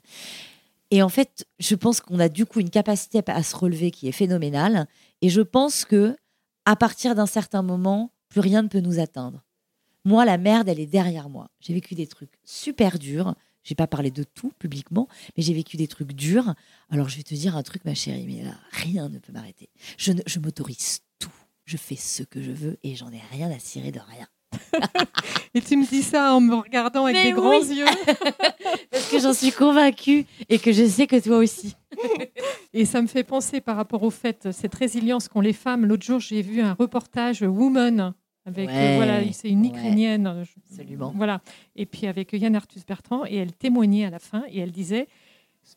Et 0.92 1.02
en 1.02 1.10
fait, 1.10 1.46
je 1.60 1.76
pense 1.76 2.02
qu'on 2.02 2.20
a 2.20 2.30
du 2.30 2.46
coup 2.46 2.60
une 2.60 2.70
capacité 2.70 3.22
à 3.28 3.44
se 3.44 3.56
relever 3.56 3.92
qui 3.92 4.10
est 4.10 4.12
phénoménale. 4.12 4.88
Et 5.22 5.30
je 5.30 5.42
pense 5.42 5.86
que 5.86 6.18
à 6.66 6.76
partir 6.76 7.16
d'un 7.16 7.26
certain 7.26 7.62
moment, 7.62 8.12
plus 8.28 8.42
rien 8.42 8.62
ne 8.62 8.68
peut 8.68 8.82
nous 8.82 9.00
atteindre. 9.00 9.44
Moi, 10.04 10.26
la 10.26 10.38
merde, 10.38 10.68
elle 10.68 10.80
est 10.80 10.88
derrière 10.88 11.30
moi. 11.30 11.50
J'ai 11.60 11.74
vécu 11.74 11.96
des 11.96 12.08
trucs 12.08 12.34
super 12.44 13.00
durs. 13.00 13.36
J'ai 13.64 13.76
pas 13.76 13.88
parlé 13.88 14.12
de 14.12 14.24
tout 14.24 14.52
publiquement, 14.60 15.08
mais 15.38 15.44
j'ai 15.44 15.54
vécu 15.54 15.78
des 15.78 15.88
trucs 15.88 16.14
durs. 16.14 16.56
Alors 16.90 17.10
je 17.10 17.18
vais 17.18 17.24
te 17.24 17.36
dire 17.36 17.56
un 17.56 17.64
truc, 17.64 17.86
ma 17.86 17.96
chérie, 17.96 18.26
mais 18.28 18.44
là, 18.44 18.56
rien 18.72 19.10
ne 19.10 19.20
peut 19.20 19.32
m'arrêter. 19.32 19.70
Je, 19.98 20.14
je 20.26 20.40
m'autorise 20.40 21.00
tout. 21.20 21.30
Je 21.66 21.78
fais 21.78 21.96
ce 21.96 22.24
que 22.24 22.42
je 22.42 22.52
veux 22.52 22.78
et 22.84 22.96
j'en 22.96 23.12
ai 23.12 23.22
rien 23.32 23.52
à 23.52 23.60
cirer 23.60 23.92
de 23.92 24.00
rien. 24.00 24.28
Et 25.54 25.62
tu 25.62 25.76
me 25.76 25.86
dis 25.86 26.02
ça 26.02 26.34
en 26.34 26.42
me 26.42 26.56
regardant 26.56 27.06
avec 27.06 27.18
Mais 27.18 27.24
des 27.26 27.32
grands 27.34 27.62
yeux. 27.62 27.86
Parce 28.92 29.10
que 29.10 29.20
j'en 29.20 29.34
suis 29.34 29.52
convaincue 29.52 30.26
et 30.50 30.60
que 30.60 30.72
je 30.72 30.86
sais 30.88 31.08
que 31.08 31.20
toi 31.22 31.38
aussi. 31.38 31.76
Et 32.74 32.86
ça 32.86 33.02
me 33.02 33.08
fait 33.08 33.24
penser 33.24 33.60
par 33.62 33.76
rapport 33.76 34.04
au 34.04 34.10
fait, 34.10 34.52
cette 34.52 34.76
résilience 34.76 35.28
qu'ont 35.28 35.42
les 35.42 35.54
femmes. 35.54 35.86
L'autre 35.86 36.06
jour, 36.06 36.20
j'ai 36.20 36.42
vu 36.42 36.62
un 36.62 36.74
reportage 36.74 37.42
Woman 37.42 38.14
avec, 38.46 38.70
euh, 38.70 38.96
voilà, 38.96 39.22
c'est 39.34 39.50
une 39.50 39.62
ouais. 39.62 39.68
Ukrainienne. 39.70 40.44
je- 40.44 40.52
Absolument. 40.72 41.14
Voilà. 41.16 41.42
Et 41.76 41.86
puis 41.86 42.08
avec 42.08 42.34
Yann 42.34 42.56
Arthus 42.56 42.82
Bertrand, 42.88 43.26
et 43.26 43.36
elle 43.36 43.54
témoignait 43.54 44.06
à 44.06 44.10
la 44.10 44.20
fin, 44.20 44.44
et 44.50 44.60
elle 44.60 44.72
disait, 44.72 45.08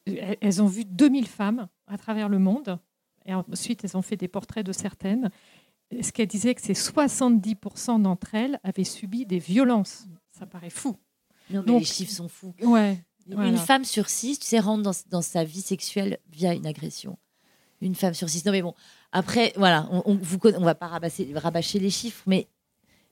elles- 0.06 0.36
elles 0.40 0.62
ont 0.62 0.66
vu 0.66 0.84
2000 0.84 1.26
femmes 1.26 1.68
à 1.86 1.98
travers 1.98 2.28
le 2.28 2.38
monde, 2.38 2.78
et 3.26 3.34
ensuite 3.34 3.84
elles 3.84 3.96
ont 3.96 4.02
fait 4.02 4.16
des 4.16 4.28
portraits 4.28 4.64
de 4.64 4.72
certaines. 4.72 5.30
Et 5.90 6.02
Ce 6.02 6.12
qu'elle 6.12 6.26
disait, 6.28 6.54
que 6.54 6.62
c'est 6.62 6.74
70% 6.74 7.98
d'entre 7.98 8.34
elles 8.34 8.58
avaient 8.64 8.84
subi 8.84 9.26
des 9.26 9.38
violences. 9.38 10.06
Ça 10.32 10.46
paraît 10.46 10.70
fou. 10.70 10.96
Non, 11.50 11.60
mais 11.60 11.66
Donc- 11.66 11.80
les 11.80 11.84
chiffres 11.86 12.12
sont 12.12 12.28
fous. 12.28 12.54
Ouais. 12.62 12.98
Voilà. 13.28 13.48
Une 13.50 13.56
femme 13.56 13.84
sur 13.84 14.08
six, 14.08 14.38
tu 14.38 14.46
sais, 14.46 14.58
rentre 14.58 14.82
dans, 14.82 14.92
dans 15.10 15.22
sa 15.22 15.44
vie 15.44 15.60
sexuelle 15.62 16.18
via 16.30 16.52
une 16.54 16.66
agression. 16.66 17.18
Une 17.80 17.94
femme 17.94 18.14
sur 18.14 18.28
six. 18.28 18.44
Non, 18.44 18.52
mais 18.52 18.62
bon, 18.62 18.74
après, 19.12 19.52
voilà, 19.56 19.88
on, 19.92 20.16
conna- 20.16 20.56
on 20.58 20.64
va 20.64 20.74
pas 20.74 20.88
rabasser- 20.88 21.32
rabâcher 21.36 21.78
les 21.78 21.90
chiffres, 21.90 22.22
mais 22.26 22.48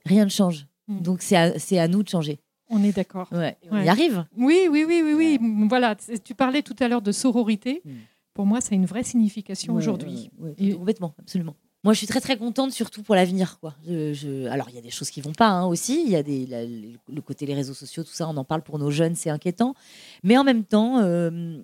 rien 0.05 0.25
ne 0.25 0.29
change. 0.29 0.67
Mm. 0.87 0.99
Donc, 1.01 1.21
c'est 1.21 1.35
à, 1.35 1.57
c'est 1.59 1.79
à 1.79 1.87
nous 1.87 2.03
de 2.03 2.09
changer. 2.09 2.39
On 2.69 2.83
est 2.83 2.91
d'accord. 2.95 3.27
Ouais, 3.31 3.57
on 3.69 3.75
Ouais. 3.77 3.85
y 3.85 3.89
arrive. 3.89 4.25
Oui, 4.37 4.67
oui, 4.71 4.83
oui, 4.87 5.01
oui, 5.03 5.13
oui. 5.39 5.67
Voilà. 5.69 5.95
Tu 6.23 6.33
parlais 6.33 6.61
tout 6.61 6.75
à 6.79 6.87
l'heure 6.87 7.01
de 7.01 7.11
sororité. 7.11 7.81
Mm. 7.85 7.91
Pour 8.33 8.45
moi, 8.45 8.61
c'est 8.61 8.73
une 8.75 8.85
vraie 8.85 9.03
signification 9.03 9.75
aujourd'hui. 9.75 10.31
Et- 10.57 10.73
complètement, 10.73 11.13
absolument. 11.19 11.55
Moi, 11.83 11.93
je 11.93 11.97
suis 11.97 12.07
très 12.07 12.21
très 12.21 12.37
contente, 12.37 12.71
surtout 12.71 13.03
pour 13.03 13.13
l'avenir. 13.13 13.59
Quoi. 13.59 13.75
Je, 13.85 14.13
je- 14.13 14.45
Alors, 14.47 14.69
il 14.69 14.75
y 14.75 14.77
a 14.77 14.81
des 14.81 14.89
choses 14.89 15.09
qui 15.09 15.19
vont 15.21 15.33
pas 15.33 15.49
hein, 15.49 15.65
aussi. 15.65 16.01
Il 16.05 16.09
y 16.09 16.15
a 16.15 16.23
des, 16.23 16.45
la- 16.47 16.63
le 16.65 17.21
côté 17.21 17.45
les 17.45 17.53
réseaux 17.53 17.73
sociaux, 17.73 18.03
tout 18.03 18.13
ça, 18.13 18.27
on 18.27 18.37
en 18.37 18.45
parle 18.45 18.61
pour 18.63 18.79
nos 18.79 18.89
jeunes, 18.89 19.15
c'est 19.15 19.29
inquiétant. 19.29 19.75
Mais 20.23 20.37
en 20.37 20.45
même 20.45 20.63
temps, 20.63 20.99
euh, 21.01 21.61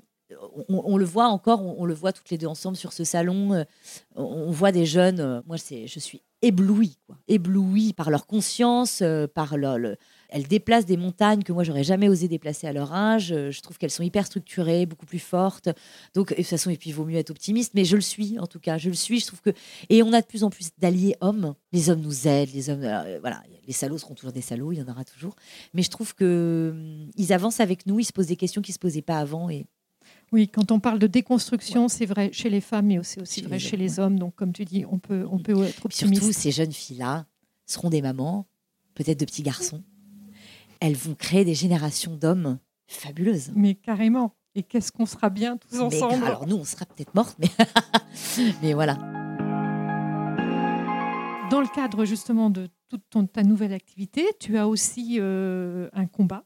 on, 0.68 0.82
on 0.86 0.98
le 0.98 1.06
voit 1.06 1.28
encore, 1.30 1.64
on, 1.64 1.78
on 1.80 1.86
le 1.86 1.94
voit 1.94 2.12
toutes 2.12 2.30
les 2.30 2.38
deux 2.38 2.48
ensemble 2.48 2.76
sur 2.78 2.92
ce 2.94 3.04
salon. 3.06 3.54
euh, 3.54 3.64
on, 4.16 4.24
on 4.24 4.52
voit 4.52 4.72
des 4.74 4.86
jeunes. 4.86 5.22
euh, 5.22 5.42
moi, 5.48 5.58
c'est, 5.58 5.88
je 5.88 6.00
suis 6.00 6.22
éblouie, 6.42 6.98
quoi. 7.06 7.18
éblouie 7.28 7.94
par 7.94 8.10
leur 8.10 8.26
conscience, 8.26 9.02
euh, 9.02 9.28
par 9.28 9.58
leur, 9.58 9.78
le- 9.78 9.98
elles 10.30 10.48
déplacent 10.48 10.86
des 10.86 10.96
montagnes 10.96 11.42
que 11.44 11.52
moi 11.52 11.64
j'aurais 11.64 11.84
jamais 11.84 12.08
osé 12.08 12.28
déplacer 12.28 12.68
à 12.68 12.72
leur 12.74 12.94
âge. 12.94 13.32
Euh, 13.32 13.52
Je 13.52 13.62
trouve 13.62 13.78
qu'elles 13.78 13.90
sont 13.92 14.04
hyper 14.04 14.26
structurées, 14.26 14.86
beaucoup 14.86 15.06
plus 15.06 15.20
fortes. 15.20 15.70
Donc, 16.14 16.30
de 16.30 16.36
toute 16.36 16.46
façon, 16.46 16.70
et 16.70 16.78
puis 16.78 16.92
il 16.92 16.94
vaut 16.94 17.04
mieux 17.06 17.18
être 17.18 17.32
optimiste, 17.32 17.74
mais 17.74 17.84
je 17.84 17.96
le 17.96 18.02
suis 18.02 18.38
en 18.40 18.48
tout 18.48 18.60
cas, 18.60 18.78
je 18.78 18.90
le 18.90 18.96
suis. 18.96 19.20
Je 19.20 19.28
trouve 19.28 19.42
que 19.42 19.50
et 19.90 20.02
on 20.04 20.14
a 20.14 20.22
de 20.22 20.28
plus 20.28 20.44
en 20.44 20.50
plus 20.50 20.70
d'alliés 20.78 21.16
hommes. 21.22 21.56
Les 21.74 21.90
hommes 21.90 22.02
nous 22.02 22.28
aident, 22.28 22.54
les 22.54 22.70
hommes, 22.70 22.84
euh, 22.84 23.18
voilà, 23.22 23.44
les 23.68 23.74
salauds 23.74 23.98
seront 23.98 24.16
toujours 24.16 24.32
des 24.34 24.42
salauds, 24.42 24.72
il 24.72 24.80
y 24.80 24.82
en 24.82 24.88
aura 24.88 25.04
toujours. 25.04 25.36
Mais 25.74 25.82
je 25.84 25.90
trouve 25.90 26.16
que 26.16 26.70
hum, 26.74 27.12
ils 27.18 27.34
avancent 27.34 27.60
avec 27.60 27.86
nous, 27.86 28.00
ils 28.00 28.06
se 28.06 28.14
posent 28.14 28.28
des 28.28 28.36
questions 28.38 28.62
qui 28.62 28.72
se 28.72 28.80
posaient 28.80 29.02
pas 29.02 29.18
avant 29.20 29.50
et 29.50 29.66
Oui, 30.32 30.48
quand 30.48 30.72
on 30.72 30.80
parle 30.80 31.00
de 31.00 31.08
déconstruction, 31.08 31.88
c'est 31.88 32.06
vrai 32.06 32.30
chez 32.32 32.50
les 32.50 32.62
femmes, 32.62 32.86
mais 32.88 33.00
c'est 33.04 33.22
aussi 33.22 33.42
Chez 33.42 33.48
vrai 33.48 33.56
les 33.58 33.60
chez 33.60 33.76
hommes, 33.76 33.82
les 33.82 34.00
hommes. 34.00 34.20
Donc, 34.20 34.36
comme 34.36 34.54
tu 34.54 34.64
dis, 34.66 34.86
on 34.90 35.00
peut, 35.00 35.26
on 35.32 35.40
peut 35.40 35.64
être 35.64 35.88
Puis 35.88 35.98
surtout, 35.98 36.14
optimiste. 36.16 36.40
ces 36.40 36.52
jeunes 36.52 36.72
filles-là 36.72 37.26
seront 37.66 37.90
des 37.90 38.02
mamans, 38.02 38.46
peut-être 38.94 39.20
de 39.20 39.26
petits 39.26 39.44
garçons. 39.44 39.84
Elles 40.80 40.96
vont 40.96 41.16
créer 41.16 41.46
des 41.46 41.56
générations 41.56 42.16
d'hommes 42.16 42.60
fabuleuses. 42.88 43.52
Mais 43.56 43.76
carrément. 43.76 44.36
Et 44.56 44.64
qu'est-ce 44.64 44.92
qu'on 44.92 45.06
sera 45.06 45.30
bien 45.30 45.58
tous 45.58 45.74
Mais 45.74 45.80
ensemble 45.80 46.24
alors 46.26 46.48
nous, 46.48 46.56
on 46.58 46.64
sera 46.64 46.86
peut-être 46.86 47.14
mortes, 47.16 47.38
mais, 47.40 47.50
mais 48.62 48.74
voilà. 48.74 48.98
Dans 51.50 51.62
le 51.62 51.68
cadre 51.74 52.06
justement 52.06 52.50
de 52.52 52.68
toute 52.90 53.02
ton- 53.10 53.26
ta 53.26 53.42
nouvelle 53.44 53.74
activité, 53.74 54.24
tu 54.40 54.58
as 54.58 54.68
aussi 54.68 55.18
euh, 55.20 55.90
un 55.94 56.06
combat 56.06 56.44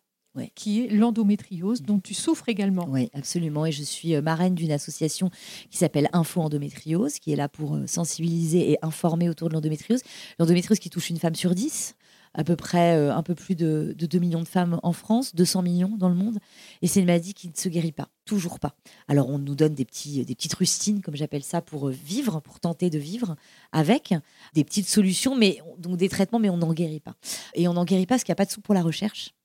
Qui 0.55 0.85
est 0.85 0.87
l'endométriose, 0.89 1.83
dont 1.83 1.99
tu 1.99 2.15
souffres 2.15 2.49
également. 2.49 2.87
Oui, 2.89 3.09
absolument. 3.13 3.67
Et 3.67 3.71
je 3.71 3.83
suis 3.83 4.15
euh, 4.15 4.21
marraine 4.21 4.55
d'une 4.55 4.71
association 4.71 5.29
qui 5.69 5.77
s'appelle 5.77 6.09
Info 6.11 6.41
Endométriose, 6.41 7.19
qui 7.19 7.31
est 7.31 7.35
là 7.35 7.47
pour 7.47 7.75
euh, 7.75 7.85
sensibiliser 7.85 8.71
et 8.71 8.77
informer 8.81 9.29
autour 9.29 9.49
de 9.49 9.53
l'endométriose. 9.53 10.01
L'endométriose 10.39 10.79
qui 10.79 10.89
touche 10.89 11.11
une 11.11 11.19
femme 11.19 11.35
sur 11.35 11.53
dix, 11.53 11.95
à 12.33 12.43
peu 12.43 12.55
près 12.55 12.97
euh, 12.97 13.13
un 13.13 13.21
peu 13.21 13.35
plus 13.35 13.53
de, 13.53 13.93
de 13.95 14.05
2 14.07 14.17
millions 14.17 14.41
de 14.41 14.47
femmes 14.47 14.79
en 14.81 14.91
France, 14.91 15.35
200 15.35 15.61
millions 15.61 15.95
dans 15.97 16.09
le 16.09 16.15
monde. 16.15 16.39
Et 16.81 16.87
c'est 16.87 16.99
une 16.99 17.05
maladie 17.05 17.35
qui 17.35 17.47
ne 17.47 17.53
se 17.55 17.69
guérit 17.69 17.91
pas, 17.91 18.09
toujours 18.25 18.59
pas. 18.59 18.75
Alors 19.07 19.29
on 19.29 19.37
nous 19.37 19.53
donne 19.53 19.75
des, 19.75 19.85
petits, 19.85 20.25
des 20.25 20.33
petites 20.33 20.55
rustines, 20.55 21.01
comme 21.01 21.15
j'appelle 21.15 21.43
ça, 21.43 21.61
pour 21.61 21.89
vivre, 21.89 22.39
pour 22.39 22.59
tenter 22.59 22.89
de 22.89 22.97
vivre 22.97 23.35
avec, 23.71 24.15
des 24.55 24.63
petites 24.63 24.87
solutions, 24.87 25.35
mais 25.35 25.59
donc 25.77 25.97
des 25.97 26.09
traitements, 26.09 26.39
mais 26.39 26.49
on 26.49 26.57
n'en 26.57 26.73
guérit 26.73 27.01
pas. 27.01 27.13
Et 27.53 27.67
on 27.67 27.73
n'en 27.73 27.85
guérit 27.85 28.07
pas 28.07 28.15
parce 28.15 28.23
qu'il 28.23 28.31
n'y 28.31 28.37
a 28.37 28.41
pas 28.41 28.45
de 28.45 28.51
sous 28.51 28.61
pour 28.61 28.73
la 28.73 28.81
recherche. 28.81 29.35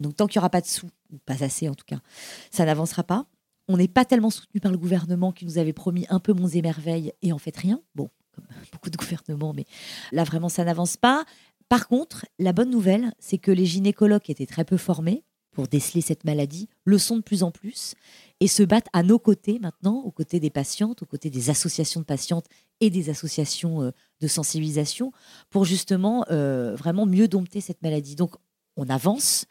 Donc 0.00 0.16
tant 0.16 0.26
qu'il 0.26 0.38
n'y 0.38 0.42
aura 0.42 0.50
pas 0.50 0.60
de 0.60 0.66
sous, 0.66 0.88
ou 1.12 1.18
pas 1.24 1.42
assez 1.42 1.68
en 1.68 1.74
tout 1.74 1.84
cas, 1.86 2.00
ça 2.50 2.64
n'avancera 2.64 3.02
pas. 3.02 3.26
On 3.68 3.76
n'est 3.76 3.88
pas 3.88 4.04
tellement 4.04 4.30
soutenu 4.30 4.60
par 4.60 4.72
le 4.72 4.78
gouvernement 4.78 5.32
qui 5.32 5.44
nous 5.44 5.58
avait 5.58 5.72
promis 5.72 6.06
un 6.08 6.20
peu 6.20 6.32
monts 6.32 6.48
et 6.48 6.62
merveilles 6.62 7.12
et 7.22 7.32
en 7.32 7.38
fait 7.38 7.56
rien. 7.56 7.80
Bon, 7.94 8.08
comme 8.34 8.44
beaucoup 8.72 8.90
de 8.90 8.96
gouvernements, 8.96 9.52
mais 9.52 9.66
là 10.12 10.24
vraiment 10.24 10.48
ça 10.48 10.64
n'avance 10.64 10.96
pas. 10.96 11.24
Par 11.68 11.86
contre, 11.86 12.24
la 12.38 12.52
bonne 12.52 12.70
nouvelle, 12.70 13.12
c'est 13.18 13.38
que 13.38 13.50
les 13.50 13.66
gynécologues 13.66 14.22
qui 14.22 14.32
étaient 14.32 14.46
très 14.46 14.64
peu 14.64 14.78
formés 14.78 15.22
pour 15.58 15.66
déceler 15.66 16.00
cette 16.00 16.24
maladie 16.24 16.68
le 16.84 16.98
sont 16.98 17.16
de 17.16 17.22
plus 17.22 17.42
en 17.42 17.50
plus 17.50 17.94
et 18.40 18.46
se 18.46 18.62
battent 18.62 18.88
à 18.92 19.02
nos 19.02 19.18
côtés 19.18 19.58
maintenant, 19.58 19.96
aux 20.04 20.12
côtés 20.12 20.40
des 20.40 20.50
patientes, 20.50 21.02
aux 21.02 21.06
côtés 21.06 21.30
des 21.30 21.50
associations 21.50 22.00
de 22.00 22.06
patientes 22.06 22.46
et 22.80 22.90
des 22.90 23.10
associations 23.10 23.82
euh, 23.82 23.90
de 24.20 24.28
sensibilisation 24.28 25.12
pour 25.50 25.64
justement 25.64 26.24
euh, 26.30 26.74
vraiment 26.76 27.06
mieux 27.06 27.28
dompter 27.28 27.60
cette 27.60 27.82
maladie. 27.82 28.14
Donc 28.14 28.36
on 28.76 28.88
avance. 28.88 29.46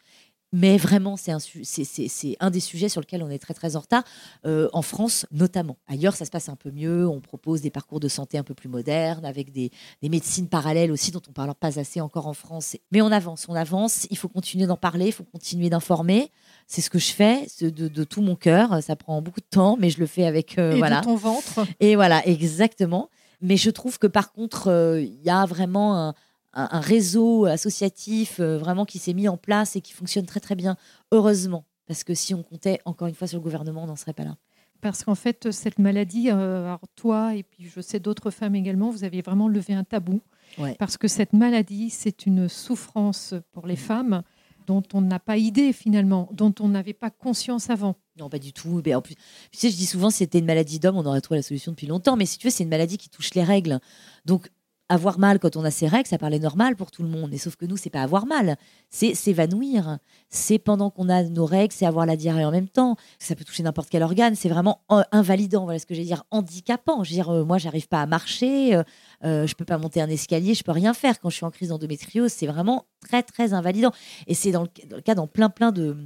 Mais 0.52 0.78
vraiment, 0.78 1.16
c'est 1.18 1.30
un, 1.32 1.38
c'est- 1.38 2.36
un 2.40 2.50
des 2.50 2.60
sujets 2.60 2.88
sur 2.88 3.02
lequel 3.02 3.22
on 3.22 3.28
est 3.28 3.38
très 3.38 3.52
très 3.52 3.76
en 3.76 3.80
retard, 3.80 4.02
euh, 4.46 4.68
en 4.72 4.80
France 4.80 5.26
notamment. 5.30 5.76
Ailleurs, 5.86 6.16
ça 6.16 6.24
se 6.24 6.30
passe 6.30 6.48
un 6.48 6.56
peu 6.56 6.70
mieux. 6.70 7.06
On 7.06 7.20
propose 7.20 7.60
des 7.60 7.68
parcours 7.70 8.00
de 8.00 8.08
santé 8.08 8.38
un 8.38 8.42
peu 8.42 8.54
plus 8.54 8.68
modernes, 8.70 9.26
avec 9.26 9.52
des, 9.52 9.70
des 10.00 10.08
médecines 10.08 10.48
parallèles 10.48 10.90
aussi, 10.90 11.10
dont 11.10 11.20
on 11.26 11.30
ne 11.30 11.34
parle 11.34 11.54
pas 11.54 11.78
assez 11.78 12.00
encore 12.00 12.26
en 12.26 12.32
France. 12.32 12.76
Mais 12.92 13.02
on 13.02 13.12
avance, 13.12 13.44
on 13.48 13.54
avance. 13.54 14.06
Il 14.10 14.16
faut 14.16 14.28
continuer 14.28 14.66
d'en 14.66 14.78
parler, 14.78 15.06
il 15.08 15.12
faut 15.12 15.24
continuer 15.24 15.68
d'informer. 15.68 16.30
C'est 16.66 16.80
ce 16.80 16.88
que 16.88 16.98
je 16.98 17.12
fais 17.12 17.46
de, 17.60 17.68
de 17.88 18.04
tout 18.04 18.22
mon 18.22 18.34
cœur. 18.36 18.82
Ça 18.82 18.96
prend 18.96 19.20
beaucoup 19.20 19.40
de 19.40 19.46
temps, 19.50 19.76
mais 19.78 19.90
je 19.90 19.98
le 20.00 20.06
fais 20.06 20.24
avec. 20.24 20.58
euh, 20.58 20.72
Et 20.72 20.78
voilà. 20.78 21.00
de 21.00 21.04
ton 21.04 21.16
ventre. 21.16 21.66
Et 21.80 21.94
voilà, 21.94 22.26
exactement. 22.26 23.10
Mais 23.40 23.56
je 23.56 23.70
trouve 23.70 23.98
que 23.98 24.06
par 24.08 24.32
contre, 24.32 24.68
euh, 24.68 25.00
il 25.00 25.22
y 25.22 25.30
a 25.30 25.44
vraiment 25.46 25.96
un, 26.08 26.14
un- 26.62 26.68
un 26.72 26.80
réseau 26.80 27.44
associatif 27.46 28.40
euh, 28.40 28.58
vraiment 28.58 28.84
qui 28.84 28.98
s'est 28.98 29.14
mis 29.14 29.28
en 29.28 29.36
place 29.36 29.76
et 29.76 29.80
qui 29.80 29.92
fonctionne 29.92 30.26
très 30.26 30.40
très 30.40 30.54
bien, 30.54 30.76
heureusement. 31.12 31.64
Parce 31.86 32.04
que 32.04 32.14
si 32.14 32.34
on 32.34 32.42
comptait 32.42 32.80
encore 32.84 33.08
une 33.08 33.14
fois 33.14 33.26
sur 33.26 33.38
le 33.38 33.42
gouvernement, 33.42 33.84
on 33.84 33.86
n'en 33.86 33.96
serait 33.96 34.12
pas 34.12 34.24
là. 34.24 34.36
Parce 34.80 35.02
qu'en 35.04 35.14
fait, 35.16 35.50
cette 35.50 35.78
maladie, 35.78 36.30
euh, 36.30 36.64
alors 36.66 36.80
toi 36.94 37.34
et 37.34 37.42
puis 37.42 37.68
je 37.74 37.80
sais 37.80 37.98
d'autres 37.98 38.30
femmes 38.30 38.54
également, 38.54 38.90
vous 38.90 39.04
avez 39.04 39.22
vraiment 39.22 39.48
levé 39.48 39.74
un 39.74 39.84
tabou. 39.84 40.20
Ouais. 40.58 40.76
Parce 40.78 40.96
que 40.96 41.08
cette 41.08 41.32
maladie, 41.32 41.90
c'est 41.90 42.26
une 42.26 42.48
souffrance 42.48 43.34
pour 43.52 43.66
les 43.66 43.76
femmes 43.76 44.22
dont 44.66 44.82
on 44.92 45.00
n'a 45.00 45.18
pas 45.18 45.36
idée 45.38 45.72
finalement, 45.72 46.28
dont 46.32 46.54
on 46.60 46.68
n'avait 46.68 46.92
pas 46.92 47.10
conscience 47.10 47.70
avant. 47.70 47.96
Non, 48.20 48.28
pas 48.28 48.38
du 48.38 48.52
tout. 48.52 48.82
Mais 48.84 48.94
en 48.94 49.00
plus, 49.02 49.14
tu 49.14 49.58
sais, 49.58 49.70
je 49.70 49.76
dis 49.76 49.86
souvent, 49.86 50.10
si 50.10 50.18
c'était 50.18 50.38
une 50.38 50.44
maladie 50.44 50.78
d'homme, 50.78 50.96
on 50.96 51.06
aurait 51.06 51.22
trouvé 51.22 51.38
la 51.38 51.42
solution 51.42 51.72
depuis 51.72 51.86
longtemps. 51.86 52.16
Mais 52.16 52.26
si 52.26 52.36
tu 52.38 52.46
veux, 52.46 52.50
c'est 52.50 52.64
une 52.64 52.68
maladie 52.68 52.98
qui 52.98 53.08
touche 53.08 53.32
les 53.34 53.42
règles. 53.44 53.80
Donc, 54.26 54.50
avoir 54.88 55.18
mal 55.18 55.38
quand 55.38 55.56
on 55.56 55.64
a 55.64 55.70
ses 55.70 55.86
règles, 55.86 56.06
ça 56.08 56.18
paraît 56.18 56.38
normal 56.38 56.76
pour 56.76 56.90
tout 56.90 57.02
le 57.02 57.08
monde. 57.08 57.32
Et 57.34 57.38
sauf 57.38 57.56
que 57.56 57.66
nous, 57.66 57.76
c'est 57.76 57.90
pas 57.90 58.02
avoir 58.02 58.26
mal, 58.26 58.56
c'est 58.90 59.14
s'évanouir. 59.14 59.98
C'est 60.30 60.58
pendant 60.58 60.90
qu'on 60.90 61.08
a 61.08 61.22
nos 61.22 61.46
règles, 61.46 61.72
c'est 61.74 61.86
avoir 61.86 62.06
la 62.06 62.16
diarrhée 62.16 62.44
en 62.44 62.50
même 62.50 62.68
temps. 62.68 62.96
Ça 63.18 63.34
peut 63.34 63.44
toucher 63.44 63.62
n'importe 63.62 63.88
quel 63.90 64.02
organe. 64.02 64.34
C'est 64.34 64.48
vraiment 64.48 64.80
euh, 64.90 65.02
invalidant. 65.12 65.64
Voilà 65.64 65.78
ce 65.78 65.86
que 65.86 65.94
je 65.94 66.00
vais 66.00 66.06
dire, 66.06 66.24
handicapant. 66.30 67.04
Je 67.04 67.10
veux 67.10 67.14
dire, 67.14 67.28
euh, 67.30 67.44
moi, 67.44 67.58
j'arrive 67.58 67.88
pas 67.88 68.00
à 68.02 68.06
marcher, 68.06 68.74
euh, 68.74 68.82
euh, 69.24 69.46
je 69.46 69.54
peux 69.54 69.64
pas 69.64 69.78
monter 69.78 70.00
un 70.00 70.08
escalier, 70.08 70.54
je 70.54 70.62
peux 70.64 70.72
rien 70.72 70.94
faire 70.94 71.20
quand 71.20 71.30
je 71.30 71.36
suis 71.36 71.44
en 71.44 71.50
crise 71.50 71.68
d'endométriose. 71.68 72.32
C'est 72.32 72.46
vraiment 72.46 72.86
très, 73.00 73.22
très 73.22 73.52
invalidant. 73.52 73.92
Et 74.26 74.34
c'est 74.34 74.50
dans, 74.52 74.62
le- 74.64 75.00
cas 75.00 75.14
dans 75.14 75.26
plein, 75.26 75.50
plein 75.50 75.70
de, 75.72 75.96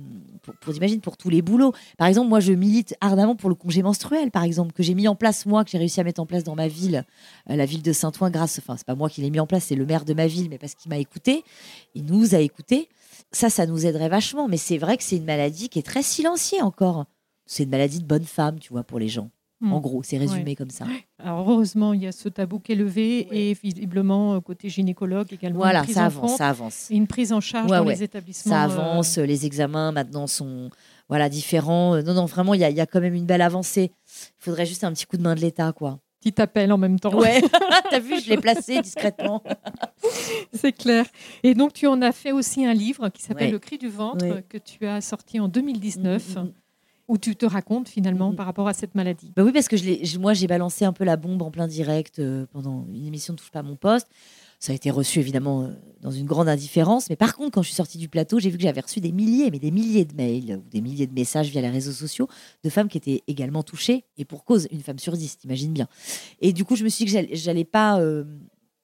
pour, 0.42 0.54
pour 0.60 0.72
t'imagines, 0.74 1.00
pour 1.00 1.16
tous 1.16 1.30
les 1.30 1.42
boulots. 1.42 1.72
Par 1.98 2.06
exemple, 2.08 2.28
moi, 2.28 2.40
je 2.40 2.52
milite 2.52 2.94
ardemment 3.00 3.36
pour 3.36 3.48
le 3.48 3.54
congé 3.54 3.82
menstruel, 3.82 4.30
par 4.30 4.42
exemple, 4.44 4.72
que 4.72 4.82
j'ai 4.82 4.94
mis 4.94 5.08
en 5.08 5.14
place 5.14 5.46
moi, 5.46 5.64
que 5.64 5.70
j'ai 5.70 5.78
réussi 5.78 6.00
à 6.00 6.04
mettre 6.04 6.20
en 6.20 6.26
place 6.26 6.44
dans 6.44 6.54
ma 6.54 6.68
ville, 6.68 7.04
euh, 7.50 7.56
la 7.56 7.64
ville 7.64 7.82
de 7.82 7.92
Saint-Ouen, 7.92 8.30
grâce, 8.30 8.60
c'est 8.76 8.86
pas 8.86 8.94
moi 8.94 9.08
qui 9.08 9.20
l'ai 9.20 9.30
mis 9.30 9.40
en 9.40 9.46
place, 9.46 9.64
c'est 9.64 9.74
le 9.74 9.86
maire 9.86 10.04
de 10.04 10.14
ma 10.14 10.26
ville, 10.26 10.48
mais 10.50 10.58
parce 10.58 10.74
qu'il 10.74 10.88
m'a 10.90 10.98
écouté, 10.98 11.44
il 11.94 12.04
nous 12.04 12.34
a 12.34 12.38
écouté. 12.38 12.88
Ça, 13.30 13.48
ça 13.50 13.66
nous 13.66 13.86
aiderait 13.86 14.08
vachement, 14.08 14.48
mais 14.48 14.56
c'est 14.58 14.78
vrai 14.78 14.96
que 14.96 15.02
c'est 15.02 15.16
une 15.16 15.24
maladie 15.24 15.68
qui 15.68 15.78
est 15.78 15.82
très 15.82 16.02
silenciée 16.02 16.60
encore. 16.62 17.06
C'est 17.46 17.62
une 17.64 17.70
maladie 17.70 17.98
de 18.00 18.04
bonne 18.06 18.24
femme, 18.24 18.58
tu 18.58 18.72
vois, 18.72 18.84
pour 18.84 18.98
les 18.98 19.08
gens. 19.08 19.30
Hmm. 19.60 19.72
En 19.74 19.80
gros, 19.80 20.02
c'est 20.02 20.18
résumé 20.18 20.56
comme 20.56 20.70
ça. 20.70 20.86
Alors 21.20 21.48
heureusement, 21.48 21.92
il 21.92 22.02
y 22.02 22.06
a 22.08 22.12
ce 22.12 22.28
tabou 22.28 22.58
qui 22.58 22.72
est 22.72 22.74
levé 22.74 23.28
Ouais. 23.30 23.38
et 23.38 23.54
visiblement, 23.54 24.34
euh, 24.34 24.40
côté 24.40 24.68
gynécologue 24.68 25.32
également, 25.32 25.60
Voilà, 25.60 25.78
une 25.80 25.84
prise 25.84 25.94
ça 25.94 26.02
en 26.02 26.06
avance, 26.06 26.36
ça 26.36 26.48
avance. 26.48 26.86
une 26.90 27.06
prise 27.06 27.32
en 27.32 27.40
charge 27.40 27.70
Ouais, 27.70 27.78
dans 27.78 27.84
les 27.84 28.02
établissements. 28.02 28.52
Ça 28.52 28.62
euh, 28.62 28.64
avance, 28.64 29.18
les 29.18 29.46
examens 29.46 29.92
maintenant 29.92 30.26
sont 30.26 30.68
voilà 31.08 31.28
différents. 31.28 31.94
Euh, 31.94 32.02
Non, 32.02 32.12
non, 32.14 32.24
vraiment, 32.26 32.54
il 32.54 32.58
y, 32.60 32.72
y 32.72 32.80
a 32.80 32.86
quand 32.86 33.00
même 33.00 33.14
une 33.14 33.26
belle 33.26 33.42
avancée. 33.42 33.92
Il 34.06 34.42
faudrait 34.44 34.66
juste 34.66 34.82
un 34.82 34.92
petit 34.92 35.06
coup 35.06 35.16
de 35.16 35.22
main 35.22 35.36
de 35.36 35.40
l'État, 35.40 35.72
quoi. 35.72 36.00
Petit 36.22 36.40
appel 36.40 36.72
en 36.72 36.78
même 36.78 37.00
temps. 37.00 37.18
Ouais, 37.18 37.42
t'as 37.90 37.98
vu, 37.98 38.20
je 38.20 38.30
l'ai 38.30 38.36
placé 38.36 38.80
discrètement. 38.80 39.42
C'est 40.52 40.72
clair. 40.72 41.04
Et 41.42 41.54
donc, 41.54 41.72
tu 41.72 41.86
en 41.88 42.00
as 42.00 42.12
fait 42.12 42.30
aussi 42.30 42.64
un 42.64 42.74
livre 42.74 43.08
qui 43.08 43.22
s'appelle 43.22 43.46
Ouais. 43.48 43.52
Le 43.52 43.58
cri 43.58 43.76
du 43.76 43.88
ventre, 43.88 44.24
Ouais. 44.24 44.44
que 44.48 44.58
tu 44.58 44.86
as 44.86 45.00
sorti 45.00 45.40
en 45.40 45.48
2019, 45.48 46.36
Mm, 46.36 46.38
mm, 46.38 46.42
mm. 46.44 46.52
où 47.08 47.18
tu 47.18 47.34
te 47.34 47.44
racontes 47.44 47.88
finalement 47.88 48.32
par 48.32 48.46
rapport 48.46 48.68
à 48.68 48.72
cette 48.72 48.94
maladie. 48.94 49.32
Bah 49.34 49.42
oui, 49.42 49.50
parce 49.52 49.66
que 49.66 49.76
je 49.76 50.18
moi, 50.18 50.32
j'ai 50.32 50.46
balancé 50.46 50.84
un 50.84 50.92
peu 50.92 51.02
la 51.04 51.16
bombe 51.16 51.42
en 51.42 51.50
plein 51.50 51.66
direct 51.66 52.20
euh, 52.20 52.46
pendant 52.52 52.86
une 52.94 53.04
émission 53.06 53.34
de 53.34 53.38
Touche 53.38 53.50
pas 53.50 53.58
à 53.60 53.64
mon 53.64 53.76
poste. 53.76 54.06
Ça 54.62 54.70
a 54.70 54.76
été 54.76 54.92
reçu 54.92 55.18
évidemment 55.18 55.64
euh, 55.64 55.70
dans 56.02 56.12
une 56.12 56.24
grande 56.24 56.48
indifférence. 56.48 57.10
Mais 57.10 57.16
par 57.16 57.34
contre, 57.34 57.50
quand 57.50 57.62
je 57.62 57.66
suis 57.66 57.74
sortie 57.74 57.98
du 57.98 58.08
plateau, 58.08 58.38
j'ai 58.38 58.48
vu 58.48 58.58
que 58.58 58.62
j'avais 58.62 58.80
reçu 58.80 59.00
des 59.00 59.10
milliers, 59.10 59.50
mais 59.50 59.58
des 59.58 59.72
milliers 59.72 60.04
de 60.04 60.14
mails 60.14 60.60
ou 60.64 60.70
des 60.70 60.80
milliers 60.80 61.08
de 61.08 61.12
messages 61.12 61.48
via 61.48 61.60
les 61.60 61.68
réseaux 61.68 61.90
sociaux 61.90 62.28
de 62.62 62.70
femmes 62.70 62.86
qui 62.86 62.96
étaient 62.96 63.24
également 63.26 63.64
touchées. 63.64 64.04
Et 64.18 64.24
pour 64.24 64.44
cause, 64.44 64.68
une 64.70 64.80
femme 64.80 65.00
sur 65.00 65.16
dix, 65.16 65.36
t'imagines 65.36 65.72
bien. 65.72 65.88
Et 66.40 66.52
du 66.52 66.64
coup, 66.64 66.76
je 66.76 66.84
me 66.84 66.88
suis 66.88 67.04
dit 67.06 67.12
que 67.12 67.34
j'allais- 67.34 67.64
pas, 67.64 67.98
euh, 68.00 68.22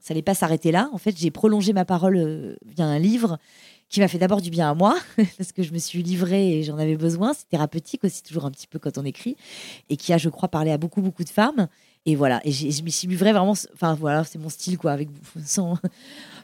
ça 0.01 0.15
allait 0.15 0.23
pas 0.23 0.35
s'arrêter 0.35 0.73
là. 0.73 0.91
En 0.93 0.99
fait, 0.99 1.17
j'ai 1.17 1.31
prolongé 1.31 1.73
ma 1.73 1.85
parole 1.85 2.17
euh, 2.17 2.57
via 2.67 2.85
un 2.85 2.99
livre 2.99 3.39
qui 3.89 4.01
m'a 4.01 4.09
fait 4.09 4.19
d'abord 4.19 4.41
du 4.41 4.51
bien 4.51 4.69
à 4.69 4.75
moi, 4.75 4.99
parce 5.39 5.53
que 5.53 5.63
je 5.63 5.73
me 5.73 5.79
suis 5.79 6.03
livrée 6.03 6.59
et 6.59 6.63
j'en 6.65 6.79
avais 6.79 6.97
besoin. 6.97 7.35
C'est 7.35 7.49
thérapeutique 7.49 8.03
aussi, 8.03 8.25
toujours 8.25 8.47
un 8.47 8.51
petit 8.51 8.67
peu 8.67 8.81
quand 8.81 8.99
on 8.99 9.05
écrit, 9.05 9.37
et 9.91 9.97
qui 9.97 10.13
a, 10.13 10.19
je 10.19 10.29
crois, 10.29 10.49
parlé 10.49 10.73
à 10.73 10.77
beaucoup, 10.77 11.03
beaucoup 11.03 11.23
de 11.23 11.29
femmes. 11.31 11.69
Et 12.09 12.17
voilà, 12.17 12.41
et 12.43 12.53
je 12.53 12.83
m'y 12.83 12.91
suis 12.91 13.07
vraiment, 13.15 13.51
enfin 13.51 13.93
voilà, 13.93 14.25
c'est 14.25 14.39
mon 14.39 14.49
style, 14.49 14.79
quoi, 14.79 14.93
avec 14.93 15.11
sans, 15.45 15.77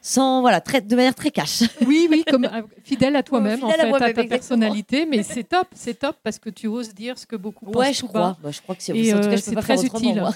sans 0.03 0.43
voilà, 0.43 0.61
très, 0.61 0.83
de 0.83 0.95
manière 0.95 1.15
très 1.15 1.31
cash. 1.31 1.63
Oui, 1.87 2.07
oui, 2.11 2.23
comme 2.31 2.45
euh, 2.45 2.61
fidèle 2.83 3.17
à 3.17 3.23
toi-même, 3.23 3.65
en 3.65 3.71
Fidèle 3.71 3.87
à 3.87 3.89
fait, 3.89 3.95
à, 3.95 3.99
ta 3.99 4.09
exactement. 4.09 4.29
personnalité. 4.29 5.07
Mais 5.07 5.23
c'est 5.23 5.45
top, 5.45 5.67
c'est 5.75 5.99
top 5.99 6.17
parce 6.23 6.39
que 6.39 6.51
tu 6.51 6.67
oses 6.67 6.93
dire 6.93 7.19
ce 7.19 7.27
que 7.27 7.37
beaucoup 7.37 7.65
Ouais, 7.65 7.73
pensent 7.73 7.95
je 7.95 8.01
tout 8.01 8.09
crois. 8.09 8.37
Bah, 8.43 8.51
je 8.51 8.61
crois 8.61 8.75
que 8.75 8.83
c'est 8.83 8.93
euh, 8.93 9.37
je 9.37 9.55
très 9.55 9.87
utile. 9.87 10.23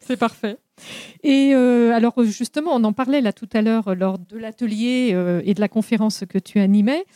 C'est 0.00 0.18
parfait. 0.18 0.58
Et 1.24 1.52
euh, 1.54 1.92
alors 1.92 2.22
justement, 2.22 2.72
on 2.74 2.84
en 2.84 2.92
parlait 2.92 3.20
là 3.20 3.32
tout 3.32 3.48
à 3.54 3.62
l'heure 3.62 3.96
lors 3.96 4.18
de 4.18 4.36
l'atelier 4.36 5.12
euh, 5.14 5.40
et 5.44 5.52
de 5.54 5.60
la 5.60 5.68
conférence 5.68 6.24
que 6.28 6.38
tu 6.38 6.60
animais. 6.60 7.06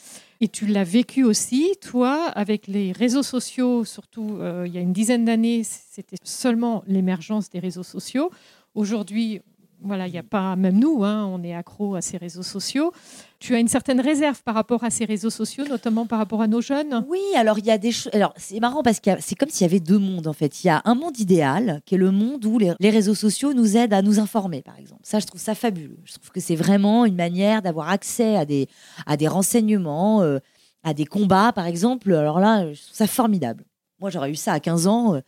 Et 0.42 0.48
tu 0.48 0.66
l'as 0.66 0.84
vécu 0.84 1.22
aussi, 1.22 1.74
toi, 1.82 2.24
avec 2.28 2.66
les 2.66 2.92
réseaux 2.92 3.22
sociaux, 3.22 3.84
surtout 3.84 4.38
euh, 4.40 4.64
il 4.66 4.72
y 4.72 4.78
a 4.78 4.80
une 4.80 4.94
dizaine 4.94 5.26
d'années, 5.26 5.62
c'était 5.64 6.16
seulement 6.24 6.82
l'émergence 6.86 7.50
des 7.50 7.58
réseaux 7.58 7.82
sociaux. 7.82 8.30
Aujourd'hui, 8.74 9.42
voilà, 9.82 10.06
il 10.06 10.12
n'y 10.12 10.18
a 10.18 10.22
pas, 10.22 10.56
même 10.56 10.78
nous, 10.78 11.04
hein, 11.04 11.24
on 11.26 11.42
est 11.42 11.54
accro 11.54 11.94
à 11.94 12.02
ces 12.02 12.16
réseaux 12.16 12.42
sociaux. 12.42 12.92
Tu 13.38 13.54
as 13.54 13.58
une 13.58 13.68
certaine 13.68 14.00
réserve 14.00 14.42
par 14.42 14.54
rapport 14.54 14.84
à 14.84 14.90
ces 14.90 15.04
réseaux 15.04 15.30
sociaux, 15.30 15.64
notamment 15.66 16.04
par 16.04 16.18
rapport 16.18 16.42
à 16.42 16.46
nos 16.46 16.60
jeunes? 16.60 17.04
Oui, 17.08 17.20
alors 17.36 17.58
il 17.58 17.64
y 17.66 17.70
a 17.70 17.78
des 17.78 17.90
choses. 17.90 18.12
Alors 18.12 18.34
c'est 18.36 18.60
marrant 18.60 18.82
parce 18.82 19.00
que 19.00 19.10
c'est 19.20 19.34
comme 19.34 19.48
s'il 19.48 19.66
y 19.66 19.70
avait 19.70 19.80
deux 19.80 19.98
mondes 19.98 20.26
en 20.26 20.32
fait. 20.32 20.62
Il 20.62 20.66
y 20.66 20.70
a 20.70 20.82
un 20.84 20.94
monde 20.94 21.18
idéal 21.18 21.80
qui 21.86 21.94
est 21.94 21.98
le 21.98 22.10
monde 22.10 22.44
où 22.44 22.58
les, 22.58 22.90
réseaux 22.90 23.14
sociaux 23.14 23.54
nous 23.54 23.76
aident 23.76 23.94
à 23.94 24.02
nous 24.02 24.18
informer, 24.20 24.60
par 24.60 24.78
exemple. 24.78 25.00
Ça, 25.04 25.18
je 25.18 25.26
trouve 25.26 25.40
ça 25.40 25.54
fabuleux. 25.54 25.98
Je 26.04 26.14
trouve 26.14 26.30
que 26.30 26.40
c'est 26.40 26.56
vraiment 26.56 27.06
une 27.06 27.16
manière 27.16 27.62
d'avoir 27.62 27.88
accès 27.88 28.36
à 28.36 28.44
des, 28.44 28.68
à 29.06 29.16
des 29.16 29.28
renseignements, 29.28 30.22
euh, 30.22 30.38
à 30.82 30.92
des 30.92 31.06
combats, 31.06 31.52
par 31.52 31.66
exemple. 31.66 32.12
Alors 32.12 32.40
là, 32.40 32.72
je 32.72 32.82
trouve 32.82 32.96
ça 32.96 33.06
formidable. 33.06 33.64
Moi, 34.00 34.10
j'aurais 34.10 34.30
eu 34.30 34.36
ça 34.36 34.52
à 34.52 34.60
15 34.60 34.86
ans. 34.86 35.14
euh, 35.14 35.20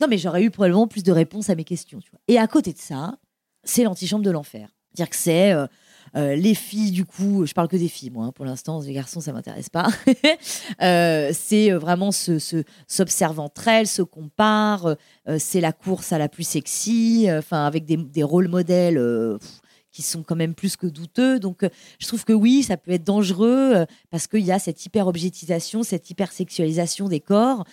Non, 0.00 0.06
mais 0.08 0.18
j'aurais 0.18 0.42
eu 0.44 0.50
probablement 0.50 0.86
plus 0.86 1.02
de 1.02 1.12
réponses 1.12 1.50
à 1.50 1.54
mes 1.54 1.64
questions. 1.64 2.00
Et 2.28 2.38
à 2.38 2.46
côté 2.46 2.72
de 2.72 2.78
ça, 2.78 3.16
c'est 3.66 3.84
l'antichambre 3.84 4.24
de 4.24 4.30
l'enfer. 4.30 4.68
C'est-à-dire 4.92 5.10
que 5.10 5.16
c'est 5.16 5.52
euh, 5.52 5.66
euh, 6.16 6.34
les 6.34 6.54
filles, 6.54 6.92
du 6.92 7.04
coup, 7.04 7.44
je 7.46 7.52
parle 7.52 7.68
que 7.68 7.76
des 7.76 7.88
filles, 7.88 8.10
moi, 8.10 8.26
hein, 8.26 8.32
pour 8.32 8.44
l'instant, 8.44 8.80
les 8.80 8.92
garçons, 8.92 9.20
ça 9.20 9.32
m'intéresse 9.32 9.68
pas. 9.68 9.88
Euh, 10.82 11.30
c'est 11.32 11.70
vraiment 11.70 12.12
se, 12.12 12.64
entre 13.38 13.68
elles, 13.68 13.86
se 13.86 14.02
compare. 14.02 14.96
euh, 15.28 15.36
c'est 15.38 15.60
la 15.60 15.72
course 15.72 16.12
à 16.12 16.18
la 16.18 16.28
plus 16.28 16.46
sexy, 16.46 17.28
avec 17.50 17.84
des, 17.84 17.96
des 17.96 18.22
rôles 18.22 18.48
modèles. 18.48 19.00
qui 19.90 20.02
sont 20.02 20.22
quand 20.22 20.36
même 20.36 20.54
plus 20.54 20.76
que 20.76 20.86
douteux. 20.86 21.40
Donc, 21.40 21.66
je 21.98 22.06
trouve 22.06 22.24
que 22.24 22.34
oui, 22.34 22.62
ça 22.62 22.76
peut 22.76 22.90
être 22.90 23.04
dangereux 23.04 23.86
parce 24.10 24.26
qu'il 24.26 24.44
y 24.44 24.52
a 24.52 24.58
cette 24.58 24.84
hyper-objetisation, 24.84 25.82
cette 25.82 26.10
hyper-sexualisation 26.10 27.08
des 27.08 27.20
corps. 27.20 27.64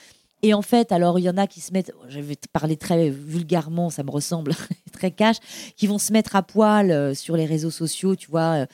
Et 0.46 0.54
en 0.54 0.62
fait, 0.62 0.92
alors, 0.92 1.20
il 1.20 1.24
y 1.24 1.30
en 1.30 1.38
a 1.38 1.48
qui 1.48 1.62
se 1.62 1.72
mettent, 1.72 1.94
je 2.10 2.20
vais 2.20 2.36
te 2.36 2.50
parler 2.50 2.76
très 2.76 3.10
vulgairement, 3.10 3.90
ça 3.90 4.04
me 4.04 4.12
ressemble, 4.12 4.54
très 4.92 5.10
cash, 5.10 5.38
qui 5.78 5.88
vont 5.88 5.98
se 5.98 6.12
mettre 6.12 6.36
à 6.36 6.44
poil 6.44 6.92
euh, 6.92 7.14
sur 7.14 7.38
les 7.38 7.46
réseaux 7.46 7.72
sociaux, 7.72 8.18
tu 8.18 8.30
vois. 8.30 8.64
euh. 8.64 8.66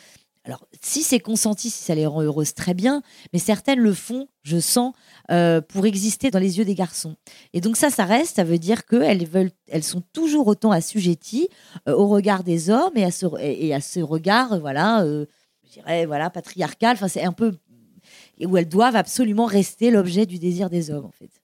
Alors, 0.46 0.66
si 0.82 1.04
c'est 1.04 1.20
consenti, 1.20 1.70
si 1.70 1.84
ça 1.84 1.94
les 1.94 2.08
rend 2.08 2.24
heureuses, 2.24 2.56
très 2.56 2.74
bien, 2.74 3.04
mais 3.34 3.40
certaines 3.40 3.80
le 3.80 3.94
font, 3.94 4.28
je 4.42 4.58
sens, 4.60 4.94
euh, 5.30 5.62
pour 5.62 5.86
exister 5.86 6.32
dans 6.32 6.40
les 6.40 6.58
yeux 6.58 6.66
des 6.66 6.74
garçons. 6.74 7.18
Et 7.54 7.62
donc 7.62 7.78
ça, 7.78 7.92
ça 7.92 8.06
reste, 8.06 8.38
ça 8.38 8.44
veut 8.44 8.58
dire 8.58 8.86
qu'elles 8.88 9.28
veulent, 9.28 9.52
elles 9.68 9.84
sont 9.84 10.02
toujours 10.12 10.48
autant 10.48 10.72
assujetties 10.72 11.50
au 11.86 12.08
regard 12.08 12.44
des 12.44 12.72
hommes 12.72 12.94
et 12.96 13.04
à 13.04 13.12
ce, 13.12 14.00
regard, 14.00 14.60
voilà, 14.60 15.06
je 15.06 15.72
dirais, 15.72 16.08
voilà, 16.08 16.32
patriarcal. 16.32 16.96
Enfin, 16.96 17.10
c'est 17.10 17.24
un 17.24 17.34
peu 17.34 17.54
où 18.44 18.58
elles 18.58 18.70
doivent 18.70 18.96
absolument 18.96 19.46
rester 19.46 19.92
l'objet 19.92 20.26
du 20.26 20.40
désir 20.40 20.72
des 20.72 20.90
hommes, 20.90 21.06
en 21.06 21.12
fait. 21.12 21.39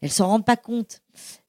Elles 0.00 0.10
s'en 0.10 0.26
rendent 0.28 0.46
pas 0.46 0.56
compte. 0.56 1.00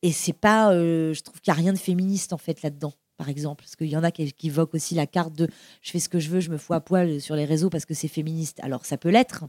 Et 0.01 0.11
c'est 0.11 0.33
pas, 0.33 0.73
euh, 0.73 1.13
je 1.13 1.21
trouve 1.21 1.39
qu'il 1.41 1.51
n'y 1.51 1.57
a 1.57 1.61
rien 1.61 1.73
de 1.73 1.77
féministe 1.77 2.33
en 2.33 2.37
fait 2.37 2.61
là-dedans, 2.61 2.93
par 3.17 3.29
exemple, 3.29 3.63
parce 3.63 3.75
qu'il 3.75 3.87
y 3.87 3.97
en 3.97 4.03
a 4.03 4.11
qui, 4.11 4.31
qui 4.33 4.47
évoquent 4.47 4.73
aussi 4.73 4.95
la 4.95 5.07
carte 5.07 5.33
de 5.33 5.47
je 5.81 5.91
fais 5.91 5.99
ce 5.99 6.09
que 6.09 6.19
je 6.19 6.29
veux, 6.29 6.39
je 6.39 6.49
me 6.49 6.57
fous 6.57 6.73
à 6.73 6.81
poil 6.81 7.21
sur 7.21 7.35
les 7.35 7.45
réseaux 7.45 7.69
parce 7.69 7.85
que 7.85 7.93
c'est 7.93 8.07
féministe. 8.07 8.59
Alors 8.61 8.85
ça 8.85 8.97
peut 8.97 9.09
l'être, 9.09 9.45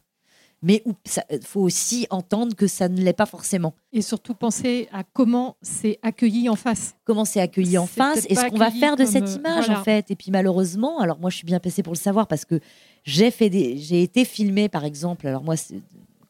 mais 0.62 0.82
il 0.86 1.40
faut 1.42 1.62
aussi 1.62 2.06
entendre 2.10 2.54
que 2.54 2.66
ça 2.66 2.88
ne 2.88 3.00
l'est 3.00 3.14
pas 3.14 3.26
forcément. 3.26 3.74
Et 3.92 4.02
surtout 4.02 4.34
penser 4.34 4.88
à 4.92 5.04
comment 5.04 5.56
c'est 5.62 5.98
accueilli 6.02 6.48
en 6.48 6.56
face. 6.56 6.94
Comment 7.04 7.24
c'est 7.24 7.40
accueilli 7.40 7.78
en 7.78 7.86
face 7.86 8.26
et 8.28 8.34
ce 8.34 8.46
qu'on 8.48 8.58
va 8.58 8.70
faire 8.70 8.96
de 8.96 9.06
cette 9.06 9.28
euh, 9.28 9.36
image 9.36 9.66
voilà. 9.66 9.80
en 9.80 9.84
fait. 9.84 10.10
Et 10.10 10.16
puis 10.16 10.30
malheureusement, 10.30 11.00
alors 11.00 11.18
moi 11.18 11.30
je 11.30 11.36
suis 11.36 11.46
bien 11.46 11.60
placée 11.60 11.82
pour 11.82 11.94
le 11.94 11.98
savoir 11.98 12.26
parce 12.26 12.44
que 12.44 12.60
j'ai 13.04 13.30
fait 13.30 13.48
des, 13.48 13.78
j'ai 13.78 14.02
été 14.02 14.26
filmée 14.26 14.68
par 14.68 14.84
exemple. 14.84 15.26
Alors 15.26 15.42
moi 15.42 15.54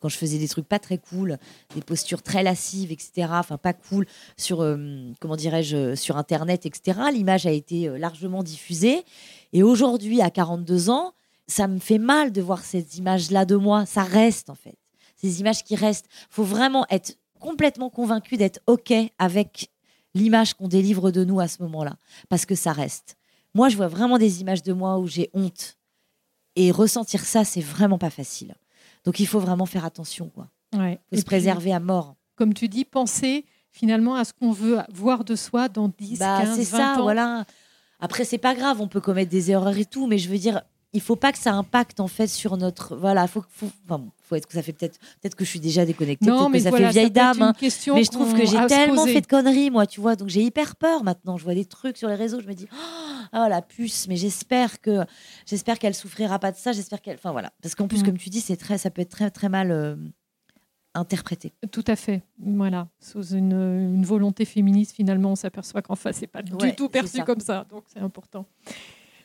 quand 0.01 0.09
je 0.09 0.17
faisais 0.17 0.39
des 0.39 0.49
trucs 0.49 0.67
pas 0.67 0.79
très 0.79 0.99
cool, 0.99 1.39
des 1.75 1.83
postures 1.83 2.23
très 2.23 2.43
lascives, 2.43 2.91
etc. 2.91 3.29
Enfin 3.31 3.59
pas 3.59 3.73
cool 3.73 4.07
sur 4.37 4.63
euh, 4.63 5.13
comment 5.21 5.37
dirais-je 5.37 5.95
sur 5.95 6.17
internet, 6.17 6.67
etc. 6.67 7.01
L'image 7.13 7.47
a 7.47 7.53
été 7.53 7.89
euh, 7.89 7.99
largement 7.99 8.43
diffusée 8.43 9.05
et 9.53 9.63
aujourd'hui 9.63 10.21
à 10.21 10.31
42 10.31 10.91
ans, 10.91 11.13
ça 11.47 11.69
me 11.69 11.79
fait 11.79 11.99
mal 11.99 12.33
de 12.33 12.41
voir 12.41 12.65
ces 12.65 12.99
images-là 12.99 13.45
de 13.45 13.57
moi. 13.57 13.87
Ça 13.87 14.03
reste 14.03 14.51
en 14.51 14.55
fait. 14.55 14.77
Ces 15.17 15.41
images 15.41 15.65
qui 15.65 15.77
restent. 15.77 16.07
faut 16.31 16.45
vraiment 16.45 16.87
être 16.91 17.15
complètement 17.39 17.91
convaincu 17.91 18.37
d'être 18.37 18.61
OK 18.67 18.93
avec 19.19 19.71
l'image 20.15 20.55
qu'on 20.55 20.69
délivre 20.69 21.11
de 21.11 21.25
nous 21.25 21.41
à 21.41 21.49
ce 21.49 21.63
moment-là. 21.63 21.97
Parce 22.29 22.47
que 22.47 22.55
ça 22.55 22.73
reste. 22.73 23.17
Moi, 23.55 23.69
je 23.69 23.77
vois 23.77 23.89
vraiment 23.89 24.19
des 24.19 24.41
images 24.41 24.63
de 24.63 24.73
moi 24.73 24.99
où 24.99 25.07
j'ai 25.07 25.31
honte. 25.35 25.77
Et 26.57 26.71
ressentir 26.71 27.25
ça, 27.25 27.45
c'est 27.45 27.61
vraiment 27.61 27.99
pas 27.99 28.11
facile. 28.11 28.55
Donc 29.05 29.21
il 29.21 29.27
faut 29.27 29.41
vraiment 29.41 29.67
faire 29.67 29.85
attention. 29.85 30.29
Quoi. 30.29 30.49
Ouais. 30.77 31.01
faut 31.11 31.17
se 31.17 31.23
puis, 31.23 31.25
préserver 31.25 31.73
à 31.73 31.81
mort. 31.81 32.17
Comme 32.37 32.55
tu 32.55 32.69
dis, 32.69 32.85
penser 32.85 33.45
finalement 33.71 34.15
à 34.15 34.25
ce 34.25 34.33
qu'on 34.33 34.53
veut 34.53 34.79
voir 34.93 35.25
de 35.25 35.37
soi 35.37 35.69
dans 35.69 35.89
10, 35.89 36.19
Bah, 36.19 36.41
15, 36.43 36.57
c'est 36.59 36.65
20 36.65 36.79
ça, 36.79 36.99
ans. 37.01 37.03
voilà. 37.03 37.45
Après, 38.01 38.25
c'est 38.25 38.39
pas 38.39 38.55
grave, 38.55 38.81
on 38.81 38.89
peut 38.89 39.01
commettre 39.01 39.31
des 39.31 39.51
erreurs 39.51 39.77
et 39.77 39.85
tout, 39.85 40.07
mais 40.07 40.19
je 40.19 40.29
veux 40.31 40.39
dire, 40.39 40.63
il 40.93 41.01
faut 41.01 41.17
pas 41.17 41.31
que 41.33 41.39
ça 41.39 41.53
impacte 41.53 42.01
en 42.01 42.09
fait 42.09 42.27
sur 42.27 42.57
notre. 42.57 42.97
Voilà, 42.97 43.27
faut, 43.29 43.45
faut, 43.49 43.69
enfin, 43.89 44.05
faut 44.23 44.35
être 44.35 44.47
que 44.47 44.55
ça 44.55 44.63
fait 44.63 44.73
peut-être, 44.73 44.99
peut-être 45.21 45.35
que 45.37 45.45
je 45.45 45.51
suis 45.51 45.61
déjà 45.61 45.85
déconnectée, 45.87 46.27
Non, 46.27 46.49
mais 46.49 46.59
que 46.59 46.65
ça 46.65 46.71
voilà, 46.71 46.89
fait 46.89 46.93
vieille 46.93 47.11
dame. 47.11 47.41
hein. 47.43 47.53
Mais 47.61 47.69
je 48.05 48.11
trouve 48.11 48.35
que 48.37 48.45
j'ai 48.47 48.67
tellement 48.67 49.07
fait 49.07 49.21
de 49.21 49.27
conneries, 49.27 49.71
moi, 49.71 49.87
tu 49.87 50.01
vois. 50.01 50.17
Donc 50.17 50.29
j'ai 50.29 50.43
hyper 50.43 50.75
peur 50.77 51.05
maintenant. 51.05 51.37
Je 51.37 51.45
vois 51.45 51.55
des 51.55 51.65
trucs 51.65 51.97
sur 51.97 52.09
les 52.09 52.15
réseaux, 52.17 52.41
je 52.41 52.47
me 52.49 52.55
dis, 52.55 52.67
oh 53.33 53.47
la 53.49 53.63
puce, 53.63 54.09
mais 54.09 54.17
j'espère 54.17 54.81
que 54.81 55.05
j'espère 55.47 55.79
qu'elle 55.79 55.95
souffrira 55.95 56.39
pas 56.41 56.51
de 56.53 56.57
ça. 56.57 56.73
J'espère 56.73 57.01
qu'elle. 57.01 57.17
Enfin 57.17 57.33
voilà. 57.33 57.53
Parce 57.63 57.75
qu'en 57.77 57.87
plus, 57.87 58.03
Mm. 58.03 58.07
comme 58.07 58.19
tu 58.19 58.29
dis, 58.31 58.41
c'est 58.41 58.57
très, 58.57 58.77
ça 58.79 58.91
peut 58.91 59.03
être 59.03 59.11
très, 59.11 59.31
très 59.31 59.49
mal 59.49 59.71
euh, 59.71 59.95
interprété. 60.95 61.53
Tout 61.71 61.85
à 61.87 61.95
fait. 61.95 62.23
Voilà. 62.41 62.89
Sous 62.99 63.23
une, 63.35 63.53
une 63.53 64.05
volonté 64.05 64.45
féministe, 64.45 64.97
finalement, 64.97 65.31
on 65.33 65.37
s'aperçoit 65.37 65.83
qu'en 65.83 65.95
face, 65.95 66.17
c'est 66.17 66.27
pas 66.27 66.41
Ouais, 66.41 66.71
du 66.71 66.75
tout 66.75 66.89
perçu 66.89 67.23
comme 67.23 67.39
ça. 67.41 67.65
Donc, 67.71 67.85
c'est 67.93 68.01
important. 68.01 68.45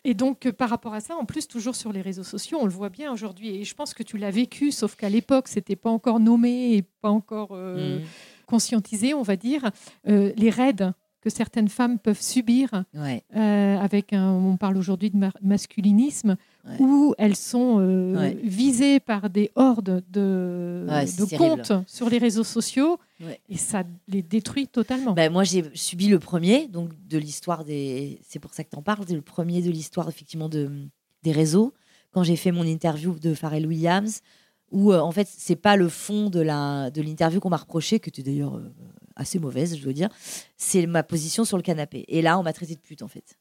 Et 0.08 0.14
donc, 0.14 0.46
euh, 0.46 0.54
par 0.54 0.70
rapport 0.70 0.94
à 0.94 1.00
ça, 1.00 1.16
en 1.16 1.26
plus, 1.26 1.48
toujours 1.48 1.76
sur 1.76 1.92
les 1.92 2.02
réseaux 2.02 2.24
sociaux, 2.24 2.60
on 2.62 2.66
le 2.66 2.72
voit 2.72 2.90
bien 2.90 3.12
aujourd'hui. 3.12 3.56
Et 3.56 3.64
je 3.64 3.74
pense 3.74 3.96
que 3.96 4.04
tu 4.04 4.18
l'as 4.18 4.30
vécu, 4.30 4.72
sauf 4.72 4.96
qu'à 4.96 5.10
l'époque, 5.10 5.48
c'était 5.48 5.76
pas 5.76 5.90
encore 5.90 6.20
nommé 6.20 6.76
et 6.76 6.84
pas 7.02 7.10
encore 7.10 7.50
euh, 7.54 8.00
Mm. 8.00 8.04
conscientisé, 8.46 9.14
on 9.16 9.24
va 9.24 9.36
dire. 9.36 9.72
Euh, 10.08 10.32
les 10.38 10.52
raids 10.52 10.92
que 11.26 11.32
certaines 11.32 11.70
femmes 11.70 11.98
peuvent 11.98 12.22
subir 12.22 12.84
Ouais. 12.94 13.24
euh, 13.36 13.78
avec 13.80 14.14
un, 14.14 14.32
on 14.32 14.58
parle 14.58 14.78
aujourd'hui 14.78 15.10
de 15.10 15.18
ma- 15.18 15.34
masculinisme, 15.42 16.38
Ouais. 16.68 16.76
où 16.80 17.16
elles 17.18 17.36
sont 17.36 17.78
euh, 17.80 18.16
Ouais. 18.16 18.38
visées 18.44 19.00
par 19.00 19.32
des 19.32 19.50
hordes 19.56 20.04
de, 20.12 20.86
comptes 21.38 21.74
sur 21.88 22.10
les 22.10 22.20
réseaux 22.20 22.44
sociaux, 22.44 23.00
et 23.50 23.58
ça 23.58 23.84
les 24.08 24.22
détruit 24.22 24.68
totalement. 24.68 25.14
Ben, 25.14 25.32
moi, 25.32 25.44
j'ai 25.44 25.64
subi 25.74 26.08
le 26.10 26.20
premier, 26.20 26.68
donc 26.68 26.90
de 27.08 27.18
l'histoire 27.18 27.66
des. 27.66 28.20
C'est 28.28 28.40
pour 28.40 28.54
ça 28.54 28.64
que 28.64 28.70
tu 28.70 28.78
en 28.78 28.84
parles, 28.84 29.04
c'est 29.08 29.16
le 29.16 29.22
premier 29.22 29.62
de 29.64 29.72
l'histoire, 29.72 30.08
effectivement, 30.08 30.48
de, 30.50 30.70
des 31.24 31.32
réseaux. 31.32 31.74
Quand 32.12 32.22
j'ai 32.24 32.36
fait 32.36 32.52
mon 32.52 32.64
interview 32.66 33.18
de 33.20 33.34
Pharrell 33.34 33.66
Williams, 33.66 34.22
où, 34.72 34.92
euh, 34.92 35.00
en 35.00 35.12
fait, 35.12 35.28
c'est 35.30 35.56
pas 35.56 35.76
le 35.76 35.90
fond 35.90 36.30
de 36.30 36.40
la 36.40 36.92
de 36.92 37.02
l'interview 37.02 37.40
qu'on 37.40 37.50
m'a 37.50 37.58
reproché, 37.58 38.00
que 38.00 38.10
tu 38.12 38.22
d'ailleurs 38.22 38.62
assez 39.16 39.40
mauvaise, 39.40 39.78
je 39.78 39.84
dois 39.84 39.94
dire, 39.94 40.10
c'est 40.58 40.86
ma 40.86 41.04
position 41.04 41.46
sur 41.46 41.58
le 41.58 41.64
canapé. 41.64 42.06
Et 42.08 42.22
là, 42.22 42.38
on 42.40 42.44
m'a 42.44 42.54
traité 42.54 42.76
de 42.76 42.82
pute, 42.82 43.02
en 43.02 43.08
fait. 43.08 43.38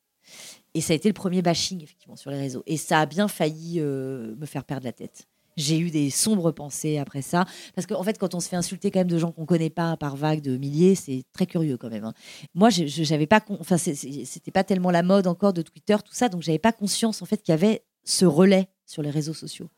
Et 0.74 0.80
ça 0.80 0.92
a 0.92 0.96
été 0.96 1.08
le 1.08 1.14
premier 1.14 1.42
bashing, 1.42 1.82
effectivement, 1.82 2.16
sur 2.16 2.30
les 2.30 2.38
réseaux. 2.38 2.62
Et 2.66 2.76
ça 2.76 3.00
a 3.00 3.06
bien 3.06 3.28
failli 3.28 3.80
euh, 3.80 4.34
me 4.36 4.46
faire 4.46 4.64
perdre 4.64 4.84
la 4.86 4.92
tête. 4.92 5.26
J'ai 5.56 5.78
eu 5.78 5.90
des 5.90 6.10
sombres 6.10 6.50
pensées 6.50 6.98
après 6.98 7.22
ça. 7.22 7.44
Parce 7.76 7.86
qu'en 7.86 8.02
fait, 8.02 8.18
quand 8.18 8.34
on 8.34 8.40
se 8.40 8.48
fait 8.48 8.56
insulter 8.56 8.90
quand 8.90 8.98
même 9.00 9.06
de 9.06 9.18
gens 9.18 9.30
qu'on 9.30 9.46
connaît 9.46 9.70
pas 9.70 9.96
par 9.96 10.16
vagues 10.16 10.40
de 10.40 10.56
milliers, 10.56 10.96
c'est 10.96 11.22
très 11.32 11.46
curieux 11.46 11.76
quand 11.76 11.90
même. 11.90 12.04
hein. 12.04 12.14
Moi, 12.54 12.70
j'avais 12.70 13.28
pas, 13.28 13.40
con- 13.40 13.58
enfin, 13.60 13.76
c'était 13.78 14.50
pas 14.50 14.64
tellement 14.64 14.90
la 14.90 15.04
mode 15.04 15.28
encore 15.28 15.52
de 15.52 15.62
Twitter, 15.62 15.96
tout 16.04 16.12
ça, 16.14 16.28
donc 16.28 16.42
j'avais 16.42 16.58
pas 16.58 16.72
conscience 16.72 17.22
en 17.22 17.26
fait 17.26 17.36
qu'il 17.36 17.52
y 17.52 17.54
avait 17.54 17.84
ce 18.02 18.24
relais 18.24 18.68
sur 18.84 19.02
les 19.02 19.10
réseaux 19.10 19.32
sociaux. 19.34 19.68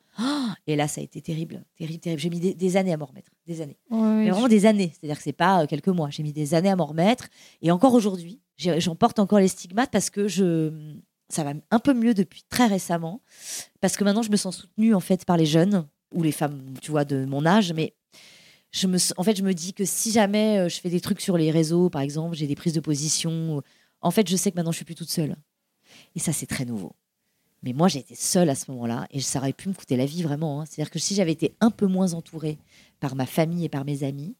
Et 0.66 0.76
là, 0.76 0.88
ça 0.88 1.00
a 1.00 1.04
été 1.04 1.20
terrible, 1.20 1.64
terrible, 1.76 2.00
terrible. 2.00 2.20
J'ai 2.22 2.30
mis 2.30 2.40
des, 2.40 2.54
des 2.54 2.76
années 2.76 2.92
à 2.92 2.96
m'en 2.96 3.06
remettre, 3.06 3.30
des 3.46 3.60
années. 3.60 3.78
Mais 4.24 4.30
vraiment 4.30 4.46
je- 4.46 4.50
des 4.50 4.66
années. 4.66 4.92
C'est-à-dire 4.92 5.16
que 5.18 5.22
c'est 5.22 5.32
pas 5.32 5.62
euh, 5.62 5.66
quelques 5.66 5.88
mois. 5.88 6.08
J'ai 6.10 6.22
mis 6.22 6.32
des 6.32 6.54
années 6.54 6.70
à 6.70 6.76
m'en 6.76 6.86
remettre. 6.86 7.28
Et 7.62 7.70
encore 7.70 7.94
aujourd'hui, 7.94 8.40
j'en 8.56 8.96
porte 8.96 9.18
encore 9.18 9.38
les 9.40 9.48
stigmates 9.48 9.90
parce 9.90 10.08
que 10.10 10.26
je, 10.28 10.96
ça 11.28 11.44
va 11.44 11.52
un 11.70 11.78
peu 11.78 11.92
mieux 11.94 12.14
depuis 12.14 12.42
très 12.48 12.66
récemment. 12.66 13.20
Parce 13.80 13.96
que 13.96 14.04
maintenant, 14.04 14.22
je 14.22 14.30
me 14.30 14.36
sens 14.36 14.56
soutenue 14.56 14.94
en 14.94 15.00
fait 15.00 15.24
par 15.24 15.36
les 15.36 15.46
jeunes 15.46 15.86
ou 16.14 16.22
les 16.22 16.32
femmes, 16.32 16.74
tu 16.80 16.90
vois, 16.90 17.04
de 17.04 17.24
mon 17.26 17.44
âge. 17.44 17.72
Mais 17.72 17.94
je 18.72 18.86
me, 18.86 18.96
en 19.18 19.22
fait, 19.22 19.36
je 19.36 19.42
me 19.42 19.52
dis 19.54 19.74
que 19.74 19.84
si 19.84 20.10
jamais 20.12 20.58
euh, 20.58 20.68
je 20.68 20.80
fais 20.80 20.90
des 20.90 21.00
trucs 21.00 21.20
sur 21.20 21.36
les 21.36 21.50
réseaux, 21.50 21.90
par 21.90 22.00
exemple, 22.02 22.34
j'ai 22.36 22.46
des 22.46 22.54
prises 22.56 22.72
de 22.74 22.80
position, 22.80 23.62
en 24.00 24.10
fait, 24.10 24.28
je 24.28 24.36
sais 24.36 24.50
que 24.50 24.56
maintenant, 24.56 24.72
je 24.72 24.76
suis 24.76 24.84
plus 24.84 24.94
toute 24.94 25.10
seule. 25.10 25.36
Et 26.14 26.18
ça, 26.20 26.32
c'est 26.32 26.46
très 26.46 26.64
nouveau. 26.64 26.92
Mais 27.62 27.72
moi, 27.72 27.88
été 27.88 28.14
seule 28.14 28.48
à 28.50 28.54
ce 28.54 28.70
moment-là 28.70 29.06
et 29.10 29.20
ça 29.20 29.38
aurait 29.38 29.52
pu 29.52 29.68
me 29.68 29.74
coûter 29.74 29.96
la 29.96 30.06
vie 30.06 30.22
vraiment. 30.22 30.60
hein. 30.60 30.66
C'est-à-dire 30.66 30.90
que 30.90 30.98
si 30.98 31.14
j'avais 31.14 31.32
été 31.32 31.56
un 31.60 31.70
peu 31.70 31.86
moins 31.86 32.12
entourée 32.14 32.58
par 33.00 33.16
ma 33.16 33.26
famille 33.26 33.64
et 33.64 33.68
par 33.68 33.84
mes 33.84 34.02
amis, 34.04 34.36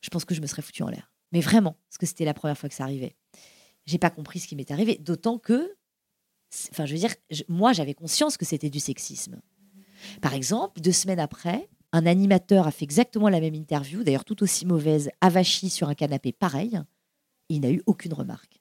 je 0.00 0.08
pense 0.10 0.24
que 0.24 0.34
je 0.34 0.40
me 0.40 0.46
serais 0.46 0.62
foutue 0.62 0.82
en 0.82 0.88
l'air. 0.88 1.12
Mais 1.32 1.40
vraiment, 1.40 1.76
parce 1.88 1.98
que 1.98 2.06
c'était 2.06 2.24
la 2.24 2.34
première 2.34 2.56
fois 2.56 2.68
que 2.68 2.74
ça 2.74 2.84
arrivait. 2.84 3.16
J'ai 3.84 3.98
pas 3.98 4.10
compris 4.10 4.40
ce 4.40 4.48
qui 4.48 4.56
m'est 4.56 4.70
arrivé, 4.70 4.96
d'autant 4.96 5.38
que, 5.38 5.76
enfin, 6.72 6.86
je 6.86 6.92
veux 6.92 6.98
dire, 6.98 7.14
moi, 7.48 7.72
j'avais 7.72 7.94
conscience 7.94 8.36
que 8.36 8.44
c'était 8.44 8.70
du 8.70 8.80
sexisme. 8.80 9.40
Par 10.20 10.34
exemple, 10.34 10.80
deux 10.80 10.92
semaines 10.92 11.20
après, 11.20 11.68
un 11.92 12.06
animateur 12.06 12.66
a 12.66 12.70
fait 12.70 12.84
exactement 12.84 13.28
la 13.28 13.40
même 13.40 13.54
interview, 13.54 14.02
d'ailleurs 14.02 14.24
tout 14.24 14.42
aussi 14.42 14.66
mauvaise, 14.66 15.10
avachi 15.20 15.70
sur 15.70 15.88
un 15.88 15.94
canapé 15.94 16.32
pareil. 16.32 16.80
Il 17.48 17.60
n'a 17.60 17.70
eu 17.70 17.82
aucune 17.86 18.12
remarque. 18.12 18.60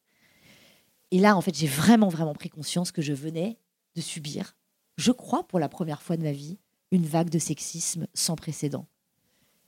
Et 1.11 1.19
là, 1.19 1.35
en 1.35 1.41
fait, 1.41 1.55
j'ai 1.55 1.67
vraiment, 1.67 2.09
vraiment 2.09 2.33
pris 2.33 2.49
conscience 2.49 2.91
que 2.91 3.01
je 3.01 3.13
venais 3.13 3.57
de 3.95 4.01
subir, 4.01 4.55
je 4.97 5.11
crois 5.11 5.47
pour 5.47 5.59
la 5.59 5.69
première 5.69 6.01
fois 6.01 6.17
de 6.17 6.23
ma 6.23 6.31
vie, 6.31 6.57
une 6.91 7.05
vague 7.05 7.29
de 7.29 7.39
sexisme 7.39 8.07
sans 8.13 8.35
précédent. 8.35 8.87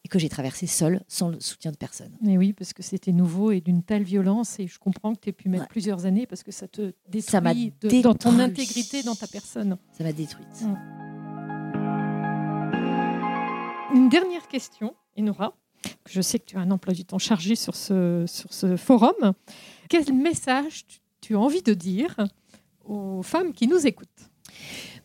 Et 0.06 0.10
que 0.10 0.20
j'ai 0.20 0.30
traversée 0.30 0.68
seule, 0.68 1.04
sans 1.10 1.28
le 1.30 1.40
soutien 1.42 1.72
de 1.72 1.76
personne. 1.76 2.16
Mais 2.22 2.38
oui, 2.38 2.54
parce 2.54 2.72
que 2.72 2.82
c'était 2.82 3.12
nouveau 3.12 3.52
et 3.52 3.60
d'une 3.60 3.84
telle 3.84 4.04
violence. 4.04 4.58
Et 4.60 4.68
je 4.68 4.80
comprends 4.80 5.14
que 5.14 5.20
tu 5.20 5.30
aies 5.30 5.34
pu 5.34 5.50
mettre 5.50 5.64
Ouais. 5.64 5.70
plusieurs 5.70 6.06
années 6.06 6.26
parce 6.26 6.44
que 6.44 6.52
ça 6.52 6.66
te 6.68 6.94
détruit 7.10 7.32
Ça 7.32 7.42
m'a 7.42 7.54
de- 7.54 8.02
dans 8.02 8.14
ton 8.14 8.40
intégrité, 8.40 9.04
dans 9.04 9.16
ta 9.16 9.28
personne. 9.28 9.78
Ça 9.98 10.06
m'a 10.06 10.14
détruite. 10.14 10.64
Une 13.94 14.10
dernière 14.10 14.48
question, 14.48 14.96
Enora. 15.18 15.54
Je 16.08 16.22
sais 16.22 16.40
que 16.40 16.46
tu 16.46 16.58
as 16.58 16.62
un 16.62 16.72
emploi 16.72 16.94
du 16.94 17.04
temps 17.06 17.20
chargé 17.20 17.56
sur 17.56 17.76
ce, 17.76 18.26
sur 18.28 18.54
ce 18.54 18.78
forum. 18.78 19.34
Quel 19.90 20.14
message 20.14 20.86
tu, 20.88 21.00
tu 21.22 21.36
as 21.36 21.40
envie 21.40 21.62
de 21.64 21.74
dire 21.74 22.16
aux 22.88 23.22
femmes 23.24 23.54
qui 23.54 23.68
nous 23.68 23.86
écoutent 23.86 24.08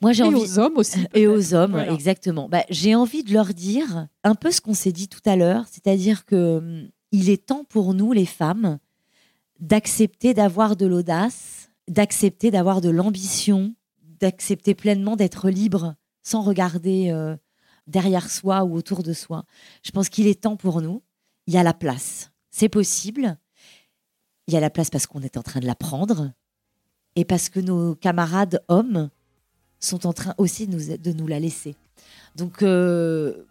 Moi, 0.01 0.13
j'ai 0.13 0.23
Et 0.25 0.27
envie. 0.27 0.37
aux 0.37 0.59
hommes 0.59 0.77
aussi. 0.77 0.99
Et 1.15 1.27
aux 1.27 1.55
hommes, 1.55 1.73
Voilà. 1.73 1.93
exactement. 1.93 2.49
Bah, 2.49 2.65
j'ai 2.71 2.95
envie 2.95 3.23
de 3.23 3.33
leur 3.33 3.53
dire 3.55 4.09
un 4.25 4.35
peu 4.35 4.51
ce 4.51 4.61
qu'on 4.61 4.75
s'est 4.75 4.93
dit 4.93 5.09
tout 5.09 5.21
à 5.27 5.37
l'heure, 5.37 5.65
c'est-à-dire 5.71 6.25
que 6.25 6.59
hum, 6.59 6.89
il 7.13 7.29
est 7.31 7.47
temps 7.47 7.65
pour 7.65 7.93
nous, 7.95 8.13
les 8.13 8.27
femmes, 8.27 8.79
d'accepter 9.61 10.35
d'avoir 10.35 10.77
de 10.77 10.87
l'audace, 10.87 11.71
d'accepter 11.89 12.51
d'avoir 12.51 12.81
de 12.81 12.89
l'ambition, 12.91 13.75
d'accepter 14.21 14.75
pleinement 14.75 15.17
d'être 15.17 15.51
libre 15.51 15.95
sans 16.23 16.43
regarder 16.43 17.11
euh, 17.11 17.37
derrière 17.87 18.31
soi 18.31 18.65
ou 18.65 18.75
autour 18.77 19.03
de 19.03 19.13
soi. 19.13 19.45
Je 19.85 19.91
pense 19.91 20.09
qu'il 20.09 20.27
est 20.27 20.43
temps 20.43 20.57
pour 20.57 20.81
nous. 20.81 21.03
Il 21.47 21.55
y 21.55 21.59
a 21.59 21.63
la 21.65 21.75
place. 21.75 22.31
C'est 22.51 22.69
possible. 22.69 23.37
Il 24.47 24.55
y 24.55 24.57
a 24.57 24.61
la 24.61 24.71
place 24.71 24.91
parce 24.91 25.07
qu'on 25.07 25.23
est 25.23 25.37
en 25.37 25.43
train 25.43 25.61
de 25.61 25.67
l'apprendre 25.67 26.33
et 27.17 27.25
parce 27.25 27.49
que 27.49 27.61
nos 27.61 27.95
camarades 27.95 28.63
hommes 28.69 29.11
sont 29.81 30.07
en 30.07 30.13
train 30.13 30.35
aussi 30.39 30.67
de 30.67 31.13
nous, 31.13 31.27
la 31.27 31.41
laisser. 31.41 31.75
Donc, 32.37 32.63
euh, 32.63 33.45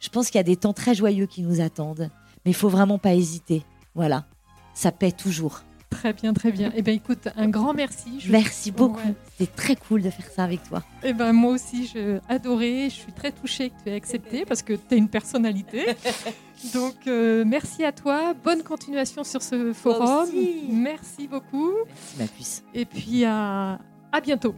je 0.00 0.08
pense 0.08 0.26
qu'il 0.26 0.38
y 0.38 0.40
a 0.40 0.44
des 0.44 0.56
temps 0.56 0.72
très 0.72 0.94
joyeux 0.94 1.26
qui 1.26 1.42
nous 1.42 1.60
attendent, 1.60 2.10
mais 2.44 2.50
il 2.50 2.54
faut 2.54 2.68
vraiment 2.68 2.98
pas 2.98 3.14
hésiter. 3.14 3.64
Voilà, 3.94 4.26
ça 4.74 4.92
paie 4.92 5.12
toujours. 5.12 5.62
Très 5.90 6.12
bien, 6.12 6.32
très 6.34 6.50
bien. 6.52 6.72
Eh 6.76 6.82
bien, 6.82 6.92
écoute, 6.94 7.28
un 7.36 7.48
grand 7.48 7.72
merci. 7.72 8.20
Je- 8.20 8.30
Merci 8.32 8.70
beaucoup. 8.70 8.96
Ouais. 8.98 9.14
C'était 9.38 9.52
très 9.52 9.76
cool 9.76 10.02
de 10.02 10.10
faire 10.10 10.26
ça 10.30 10.44
avec 10.44 10.62
toi. 10.68 10.82
Eh 11.02 11.12
ben, 11.12 11.32
moi 11.32 11.52
aussi, 11.52 11.86
j'ai 11.92 12.18
adoré. 12.28 12.88
Je 12.90 12.94
suis 12.94 13.12
très 13.12 13.32
touchée 13.32 13.70
que 13.70 13.74
tu 13.84 13.90
aies 13.90 13.94
accepté 13.94 14.44
parce 14.44 14.62
que 14.62 14.74
tu 14.74 14.94
as 14.94 14.96
une 14.96 15.08
personnalité. 15.08 15.86
Donc, 16.74 17.06
euh, 17.06 17.44
merci 17.46 17.84
à 17.84 17.92
toi. 17.92 18.34
Bonne 18.44 18.62
continuation 18.62 19.24
sur 19.24 19.42
ce 19.42 19.72
forum. 19.72 20.28
Merci 20.70 21.26
beaucoup. 21.28 21.72
Merci 21.86 22.18
ma 22.18 22.26
puce. 22.26 22.62
Et 22.74 22.84
puis, 22.84 23.24
à, 23.24 23.78
à 24.12 24.20
bientôt. 24.20 24.54